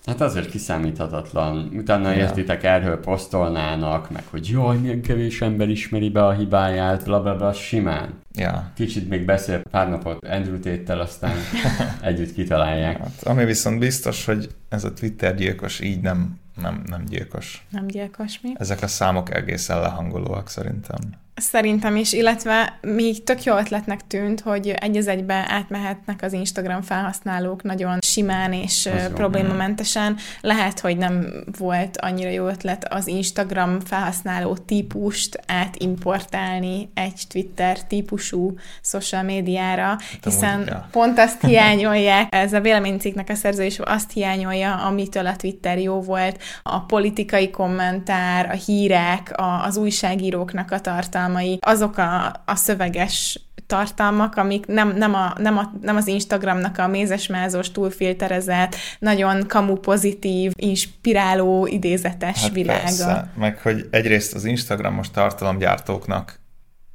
Hát 0.07 0.21
azért 0.21 0.49
kiszámíthatatlan. 0.49 1.69
Utána 1.75 2.09
Ja. 2.11 2.17
értitek, 2.17 2.63
erről 2.63 2.99
posztolnának, 2.99 4.11
meg 4.11 4.23
hogy 4.29 4.47
jaj, 4.49 4.77
milyen 4.77 5.01
kevés 5.01 5.41
ember 5.41 5.69
ismeri 5.69 6.09
be 6.09 6.25
a 6.25 6.31
hibáját, 6.31 7.03
bla 7.03 7.21
bla 7.21 7.35
bla, 7.35 7.53
simán. 7.53 8.13
Ja. 8.35 8.71
Kicsit 8.75 9.09
még 9.09 9.25
beszél 9.25 9.61
pár 9.71 9.89
napot 9.89 10.25
Andrew 10.25 10.55
Tate-tel, 10.59 10.99
aztán 10.99 11.35
együtt 12.01 12.33
kitalálják. 12.33 12.97
Hát, 12.97 13.23
ami 13.23 13.45
viszont 13.45 13.79
biztos, 13.79 14.25
hogy 14.25 14.49
ez 14.69 14.83
a 14.83 14.93
Twitter 14.93 15.35
gyilkos 15.35 15.79
így 15.79 16.01
nem, 16.01 16.37
nem, 16.61 16.83
nem 16.85 17.05
gyilkos. 17.05 17.65
Nem 17.69 17.87
gyilkos 17.87 18.39
mi? 18.41 18.53
Ezek 18.57 18.81
a 18.81 18.87
számok 18.87 19.35
egészen 19.35 19.81
lehangolóak 19.81 20.49
szerintem. 20.49 20.99
Szerintem 21.39 21.95
is, 21.95 22.13
illetve 22.13 22.77
még 22.81 23.23
tök 23.23 23.43
jó 23.43 23.57
ötletnek 23.57 24.07
tűnt, 24.07 24.41
hogy 24.41 24.69
egy 24.69 24.97
az 24.97 25.07
egybe 25.07 25.45
átmehetnek 25.47 26.21
az 26.21 26.33
Instagram 26.33 26.81
felhasználók 26.81 27.63
nagyon 27.63 27.99
simán 28.01 28.53
és 28.53 28.85
Az 28.85 29.03
jó. 29.07 29.13
problémamentesen. 29.13 30.17
Lehet, 30.41 30.79
hogy 30.79 30.97
nem 30.97 31.27
volt 31.57 31.97
annyira 31.97 32.29
jó 32.29 32.47
ötlet 32.47 32.93
az 32.93 33.07
Instagram 33.07 33.79
felhasználó 33.79 34.57
típust 34.57 35.39
átimportálni 35.47 36.89
egy 36.93 37.21
Twitter 37.29 37.83
típusú 37.83 38.57
social 38.81 39.23
médiára, 39.23 39.97
hiszen 40.23 40.53
amúgy, 40.53 40.67
ja. 40.67 40.87
pont 40.91 41.19
azt 41.19 41.45
hiányolják, 41.47 42.35
ez 42.35 42.53
a 42.53 42.61
véleménycikknek 42.61 43.29
a 43.29 43.35
szerző 43.35 43.63
is 43.63 43.79
azt 43.79 44.11
hiányolja, 44.11 44.75
amitől 44.75 45.25
a 45.25 45.35
Twitter 45.35 45.79
jó 45.79 46.01
volt, 46.01 46.43
a 46.63 46.79
politikai 46.79 47.49
kommentár, 47.49 48.49
a 48.49 48.53
hírek, 48.53 49.31
a, 49.37 49.63
az 49.63 49.77
újságíróknak 49.77 50.71
a 50.71 50.79
tartalmai, 50.79 51.57
azok 51.61 51.97
a, 51.97 52.41
a 52.45 52.55
szöveges 52.55 53.39
tartalmak, 53.67 54.35
amik 54.35 54.65
nem, 54.65 54.95
nem, 54.97 55.13
a, 55.13 55.33
nem, 55.37 55.57
a, 55.57 55.71
nem 55.81 55.95
az 55.95 56.07
Instagramnak 56.07 56.77
a 56.77 56.87
mézesmázos, 56.87 57.71
túlfilterezett, 57.71 58.75
nagyon 58.99 59.47
kamu 59.47 59.75
pozitív, 59.75 60.51
inspiráló, 60.55 61.67
idézetes 61.67 62.41
hát 62.41 62.51
világa. 62.53 62.81
Persze. 62.81 63.31
Meg 63.35 63.57
hogy 63.61 63.87
egyrészt 63.91 64.33
az 64.33 64.45
Instagramos 64.45 65.11
tartalomgyártóknak 65.11 66.39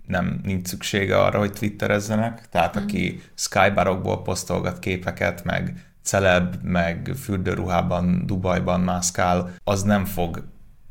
nem 0.06 0.40
nincs 0.42 0.68
szüksége 0.68 1.18
arra, 1.18 1.38
hogy 1.38 1.52
twitterezzenek, 1.52 2.48
tehát 2.50 2.74
Mhm. 2.74 2.84
aki 2.84 3.22
skybarokból 3.34 4.22
posztolgat 4.22 4.78
képeket, 4.78 5.44
meg 5.44 5.91
celeb, 6.02 6.54
meg 6.62 7.12
fürdőruhában 7.22 8.26
Dubajban 8.26 8.80
mászkál, 8.80 9.54
az 9.64 9.82
nem 9.82 10.04
fog 10.04 10.44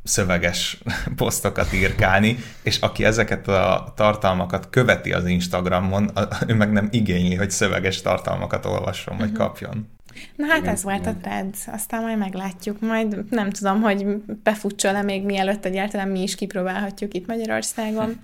szöveges 0.03 0.81
posztokat 1.15 1.73
írkálni, 1.73 2.37
és 2.63 2.79
aki 2.79 3.05
ezeket 3.05 3.47
a 3.47 3.93
tartalmakat 3.95 4.69
követi 4.69 5.11
az 5.11 5.25
Instagramon, 5.25 6.11
ő 6.47 6.53
meg 6.53 6.71
nem 6.71 6.87
igényli, 6.91 7.35
hogy 7.35 7.51
szöveges 7.51 8.01
tartalmakat 8.01 8.65
olvasson, 8.65 9.17
vagy 9.17 9.31
kapjon. 9.31 9.89
Na 10.35 10.45
hát 10.45 10.57
Igen, 10.57 10.73
ez 10.73 10.83
volt 10.83 11.05
a. 11.05 11.15
Threads, 11.21 11.67
aztán 11.67 12.01
majd 12.01 12.17
meglátjuk. 12.17 12.79
Majd 12.79 13.23
nem 13.29 13.49
tudom, 13.49 13.81
hogy 13.81 14.05
befutcsol-e 14.43 15.01
még 15.01 15.25
mielőtt 15.25 15.65
egyáltalán 15.65 16.07
mi 16.07 16.21
is 16.21 16.35
kipróbálhatjuk 16.35 17.13
itt 17.13 17.27
Magyarországon. 17.27 18.15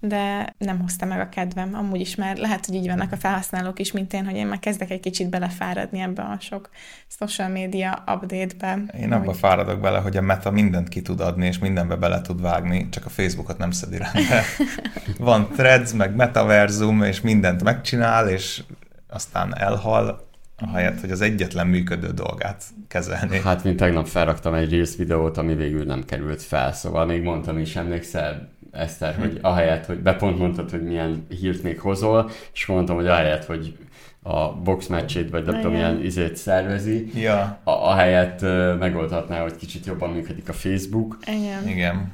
de 0.00 0.54
nem 0.58 0.80
hozta 0.80 1.06
meg 1.06 1.20
a 1.20 1.28
kedvem. 1.28 1.74
Amúgy 1.74 2.00
is 2.00 2.14
már 2.14 2.36
lehet, 2.36 2.66
hogy 2.66 2.74
így 2.74 2.86
vannak 2.86 3.12
a 3.12 3.16
felhasználók 3.16 3.78
is, 3.78 3.92
mint 3.92 4.12
én, 4.12 4.24
hogy 4.24 4.34
én 4.34 4.46
már 4.46 4.58
kezdek 4.58 4.90
egy 4.90 5.00
kicsit 5.00 5.28
belefáradni 5.28 6.00
ebbe 6.00 6.22
a 6.22 6.36
sok 6.40 6.70
social 7.08 7.48
media 7.48 8.04
update-be. 8.06 8.78
Én 9.00 9.12
abba 9.12 9.24
hogy... 9.24 9.36
fáradok 9.36 9.80
bele, 9.80 9.98
hogy 9.98 10.16
a 10.16 10.20
meta 10.20 10.50
mindent 10.50 10.88
ki 10.88 11.02
tud 11.02 11.20
adni, 11.20 11.46
és 11.46 11.58
mindenbe 11.58 11.96
bele 11.96 12.20
tud 12.20 12.40
vágni, 12.40 12.88
csak 12.88 13.06
a 13.06 13.10
Facebookot 13.10 13.58
nem 13.58 13.70
szedi 13.70 13.96
rendbe. 13.98 14.42
Van 15.18 15.48
threads, 15.48 15.92
meg 15.92 16.14
metaverzum, 16.14 17.02
és 17.02 17.20
mindent 17.20 17.62
megcsinál, 17.62 18.28
és 18.28 18.62
aztán 19.08 19.58
elhal, 19.58 20.24
ahelyett, 20.58 21.00
hogy 21.00 21.10
az 21.10 21.20
egyetlen 21.20 21.66
működő 21.66 22.10
dolgát 22.10 22.64
kezelni. 22.88 23.40
Hát, 23.40 23.64
mint 23.64 23.76
tegnap 23.76 24.06
felraktam 24.06 24.54
egy 24.54 24.70
Reels 24.70 24.96
videót, 24.96 25.36
ami 25.36 25.54
végül 25.54 25.84
nem 25.84 26.04
került 26.04 26.42
fel, 26.42 26.72
szóval 26.72 27.06
még 27.06 27.22
mondtam 27.22 27.58
is, 27.58 27.76
emlékszel, 27.76 28.48
Eszter, 28.76 29.14
hogy 29.14 29.38
ahelyett, 29.42 29.86
hogy 29.86 29.98
bepont 29.98 30.38
mondtad, 30.38 30.70
hogy 30.70 30.82
milyen 30.82 31.26
hírt 31.28 31.62
még 31.62 31.80
hozol, 31.80 32.30
és 32.52 32.66
mondtam, 32.66 32.96
hogy 32.96 33.06
ahelyett, 33.06 33.44
hogy 33.44 33.76
a 34.22 34.52
box 34.52 34.86
meccsét, 34.86 35.30
vagy 35.30 35.44
nem 35.44 35.54
tudom, 35.54 35.72
milyen 35.72 36.04
izét 36.04 36.36
szervezi, 36.36 37.10
ja. 37.20 37.58
a, 37.64 37.70
ahelyett 37.70 38.42
uh, 38.42 38.78
megoldhatná, 38.78 39.40
hogy 39.40 39.56
kicsit 39.56 39.86
jobban 39.86 40.10
működik 40.10 40.48
a 40.48 40.52
Facebook. 40.52 41.18
Igen. 41.26 41.68
Igen. 41.68 42.12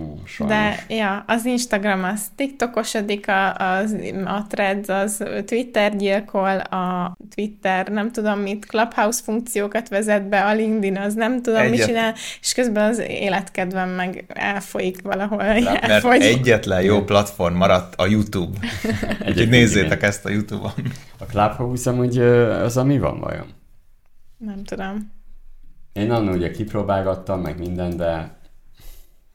Ó, 0.00 0.46
De 0.46 0.84
ja, 0.88 1.24
az 1.26 1.44
Instagram 1.44 2.04
az 2.04 2.20
TikTokosodik, 2.34 3.28
a, 3.28 3.54
az, 3.54 3.96
a 4.24 4.46
Threads 4.48 4.88
az 4.88 5.24
Twitter 5.44 5.96
gyilkol, 5.96 6.58
a 6.58 7.16
Twitter 7.34 7.88
nem 7.88 8.12
tudom 8.12 8.38
mit, 8.38 8.66
Clubhouse 8.66 9.22
funkciókat 9.22 9.88
vezet 9.88 10.28
be, 10.28 10.44
a 10.44 10.54
LinkedIn 10.54 10.96
az 10.96 11.14
nem 11.14 11.42
tudom 11.42 11.60
Egyet... 11.60 11.70
mit 11.70 11.84
csinál, 11.84 12.14
és 12.40 12.54
közben 12.54 12.90
az 12.90 12.98
életkedvem 12.98 13.88
meg 13.88 14.24
elfolyik 14.28 15.02
valahol. 15.02 15.44
Mert 15.44 15.84
elfogy. 15.84 16.22
egyetlen 16.22 16.82
jó 16.82 17.04
platform 17.04 17.54
maradt 17.54 17.94
a 17.94 18.06
YouTube. 18.06 18.58
Úgyhogy 19.28 19.48
nézzétek 19.48 20.02
ezt 20.02 20.24
a 20.24 20.30
YouTube-on. 20.30 20.72
A 21.18 21.24
Clubhouse 21.24 21.90
amúgy 21.90 22.18
az 22.18 22.76
a 22.76 22.84
mi 22.84 22.98
van 22.98 23.20
vajon? 23.20 23.46
Nem 24.36 24.64
tudom. 24.64 25.12
Én 25.92 26.10
annól 26.10 26.34
ugye 26.34 26.50
kipróbálgattam, 26.50 27.40
meg 27.40 27.58
minden, 27.58 27.96
de 27.96 28.36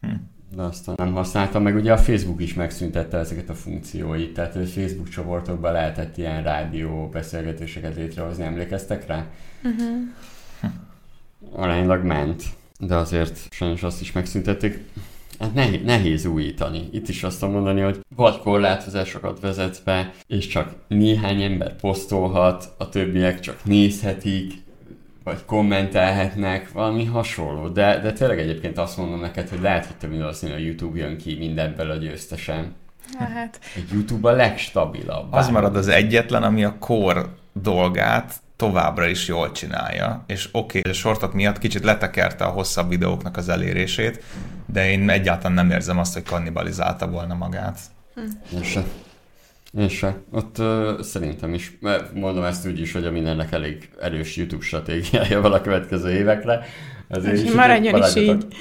hm 0.01 0.31
de 0.55 0.61
aztán 0.61 0.95
nem 0.97 1.13
használtam, 1.13 1.63
meg 1.63 1.75
ugye 1.75 1.91
a 1.91 1.97
Facebook 1.97 2.41
is 2.41 2.53
megszüntette 2.53 3.17
ezeket 3.17 3.49
a 3.49 3.53
funkcióit, 3.53 4.33
tehát 4.33 4.55
a 4.55 4.65
Facebook 4.65 5.09
csoportokban 5.09 5.71
lehetett 5.71 6.17
ilyen 6.17 6.43
rádió 6.43 7.09
beszélgetéseket 7.11 7.95
létrehozni, 7.95 8.43
emlékeztek 8.43 9.07
rá? 9.07 9.25
Uh-huh. 9.63 10.71
Aránylag 11.51 12.03
ment, 12.03 12.43
de 12.79 12.95
azért 12.95 13.39
sajnos 13.49 13.83
azt 13.83 14.01
is 14.01 14.11
megszüntették. 14.11 14.79
Hát 15.39 15.53
nehéz, 15.53 15.83
nehéz 15.85 16.25
újítani. 16.25 16.89
Itt 16.91 17.07
is 17.07 17.23
azt 17.23 17.41
mondani, 17.41 17.81
hogy 17.81 17.99
vagy 18.15 18.39
korlátozásokat 18.39 19.39
vezet 19.39 19.81
be, 19.85 20.13
és 20.27 20.47
csak 20.47 20.73
néhány 20.87 21.41
ember 21.41 21.75
posztolhat, 21.75 22.73
a 22.77 22.89
többiek 22.89 23.39
csak 23.39 23.63
nézhetik, 23.63 24.53
vagy 25.23 25.45
kommentelhetnek, 25.45 26.71
valami 26.71 27.05
hasonló. 27.05 27.67
De, 27.67 27.99
de 27.99 28.13
tényleg 28.13 28.39
egyébként 28.39 28.77
azt 28.77 28.97
mondom 28.97 29.19
neked, 29.19 29.49
hogy 29.49 29.61
lehet, 29.61 29.85
hogy 29.85 29.95
több 29.95 30.17
valószínűleg 30.17 30.61
a 30.61 30.63
YouTube 30.63 30.99
jön 30.99 31.17
ki 31.17 31.35
mindenből 31.35 31.91
a 31.91 31.95
győztesen. 31.95 32.75
Hát. 33.17 33.59
A 33.75 33.79
YouTube 33.91 34.29
a 34.29 34.31
legstabilabb. 34.31 35.33
Az 35.33 35.49
marad 35.49 35.75
az 35.75 35.87
egyetlen, 35.87 36.43
ami 36.43 36.63
a 36.63 36.75
kor 36.79 37.35
dolgát 37.53 38.33
továbbra 38.55 39.07
is 39.07 39.27
jól 39.27 39.51
csinálja, 39.51 40.23
és 40.27 40.49
oké, 40.51 40.79
okay, 40.79 40.91
a 40.91 40.95
sortok 40.95 41.33
miatt 41.33 41.57
kicsit 41.57 41.83
letekerte 41.83 42.43
a 42.43 42.49
hosszabb 42.49 42.89
videóknak 42.89 43.37
az 43.37 43.49
elérését, 43.49 44.23
de 44.65 44.91
én 44.91 45.09
egyáltalán 45.09 45.53
nem 45.53 45.71
érzem 45.71 45.99
azt, 45.99 46.13
hogy 46.13 46.23
kannibalizálta 46.23 47.07
volna 47.07 47.33
magát. 47.33 47.79
Hm. 48.15 48.79
Én 49.77 49.87
se. 49.87 50.21
Ott 50.31 50.57
uh, 50.57 51.01
szerintem 51.01 51.53
is, 51.53 51.77
mondom 52.13 52.43
ezt 52.43 52.67
úgy 52.67 52.79
is, 52.79 52.93
hogy 52.93 53.05
a 53.05 53.11
mindennek 53.11 53.51
elég 53.51 53.89
erős 54.01 54.37
YouTube 54.37 54.65
stratégiája 54.65 55.41
van 55.41 55.53
a 55.53 55.61
következő 55.61 56.09
évekre. 56.09 56.65
Azért 57.09 57.43
is 57.43 57.51
maradjon 57.51 58.03
is 58.03 58.15
így. 58.15 58.45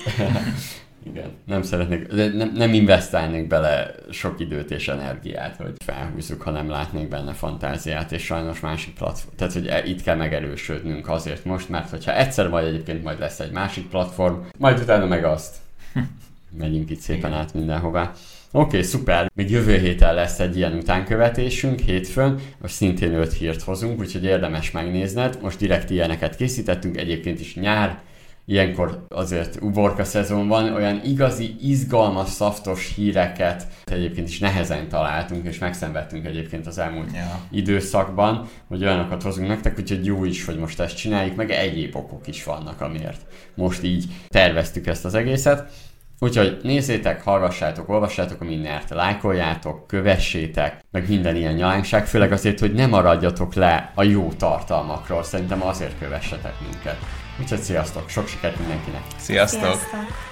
Igen, 1.04 1.30
nem 1.46 1.62
szeretnék, 1.62 2.32
nem, 2.34 2.52
nem 2.54 2.74
investálnék 2.74 3.46
bele 3.46 3.94
sok 4.10 4.40
időt 4.40 4.70
és 4.70 4.88
energiát, 4.88 5.56
hogy 5.56 5.72
felhúzzuk, 5.84 6.42
ha 6.42 6.50
nem 6.50 6.68
látnék 6.68 7.08
benne 7.08 7.32
fantáziát, 7.32 8.12
és 8.12 8.24
sajnos 8.24 8.60
másik 8.60 8.94
platform. 8.94 9.36
Tehát, 9.36 9.52
hogy 9.52 9.66
e, 9.66 9.84
itt 9.84 10.02
kell 10.02 10.16
megerősödnünk 10.16 11.08
azért 11.08 11.44
most, 11.44 11.68
mert 11.68 11.90
hogyha 11.90 12.16
egyszer 12.16 12.48
majd 12.48 12.66
egyébként 12.66 13.02
majd 13.02 13.18
lesz 13.18 13.40
egy 13.40 13.52
másik 13.52 13.88
platform, 13.88 14.34
majd 14.58 14.80
utána 14.80 15.06
meg 15.06 15.24
azt. 15.24 15.56
Megyünk 16.58 16.90
itt 16.90 17.00
szépen 17.00 17.32
át 17.32 17.54
mindenhová. 17.54 18.12
Oké, 18.50 18.66
okay, 18.66 18.82
szuper. 18.82 19.30
Még 19.34 19.50
jövő 19.50 19.78
héten 19.78 20.14
lesz 20.14 20.38
egy 20.38 20.56
ilyen 20.56 20.72
utánkövetésünk, 20.72 21.80
hétfőn, 21.80 22.38
most 22.60 22.74
szintén 22.74 23.14
öt 23.14 23.32
hírt 23.32 23.62
hozunk, 23.62 24.00
úgyhogy 24.00 24.24
érdemes 24.24 24.70
megnézned. 24.70 25.38
Most 25.42 25.58
direkt 25.58 25.90
ilyeneket 25.90 26.36
készítettünk, 26.36 26.96
egyébként 26.96 27.40
is 27.40 27.54
nyár, 27.54 28.00
ilyenkor 28.44 29.06
azért 29.08 29.58
uborka 29.60 30.04
szezon 30.04 30.48
van, 30.48 30.74
olyan 30.74 31.00
igazi, 31.04 31.56
izgalmas, 31.60 32.28
szaftos 32.28 32.92
híreket 32.96 33.66
egyébként 33.84 34.28
is 34.28 34.38
nehezen 34.38 34.88
találtunk, 34.88 35.46
és 35.46 35.58
megszenvedtünk 35.58 36.26
egyébként 36.26 36.66
az 36.66 36.78
elmúlt 36.78 37.12
ja. 37.14 37.40
időszakban, 37.50 38.48
hogy 38.68 38.84
olyanokat 38.84 39.22
hozunk 39.22 39.48
nektek, 39.48 39.78
úgyhogy 39.78 40.04
jó 40.04 40.24
is, 40.24 40.44
hogy 40.44 40.58
most 40.58 40.80
ezt 40.80 40.96
csináljuk, 40.96 41.36
meg 41.36 41.50
egyéb 41.50 41.96
okok 41.96 42.26
is 42.26 42.44
vannak, 42.44 42.80
amiért 42.80 43.20
most 43.54 43.82
így 43.82 44.04
terveztük 44.28 44.86
ezt 44.86 45.04
az 45.04 45.14
egészet. 45.14 45.72
Úgyhogy 46.22 46.58
nézzétek, 46.62 47.22
hallgassátok, 47.22 47.88
olvassátok 47.88 48.40
a 48.40 48.44
mindent, 48.44 48.90
lájkoljátok, 48.90 49.86
kövessétek, 49.86 50.80
meg 50.90 51.08
minden 51.08 51.36
ilyen 51.36 51.54
nyalányság, 51.54 52.06
főleg 52.06 52.32
azért, 52.32 52.60
hogy 52.60 52.72
ne 52.72 52.86
maradjatok 52.86 53.54
le 53.54 53.92
a 53.94 54.02
jó 54.02 54.32
tartalmakról, 54.38 55.22
szerintem 55.22 55.62
azért 55.62 55.98
kövessetek 55.98 56.54
minket. 56.60 56.96
Úgyhogy 57.40 57.58
sziasztok, 57.58 58.08
sok 58.08 58.28
sikert 58.28 58.58
mindenkinek! 58.58 59.02
Sziasztok! 59.16 59.60
sziasztok. 59.60 60.31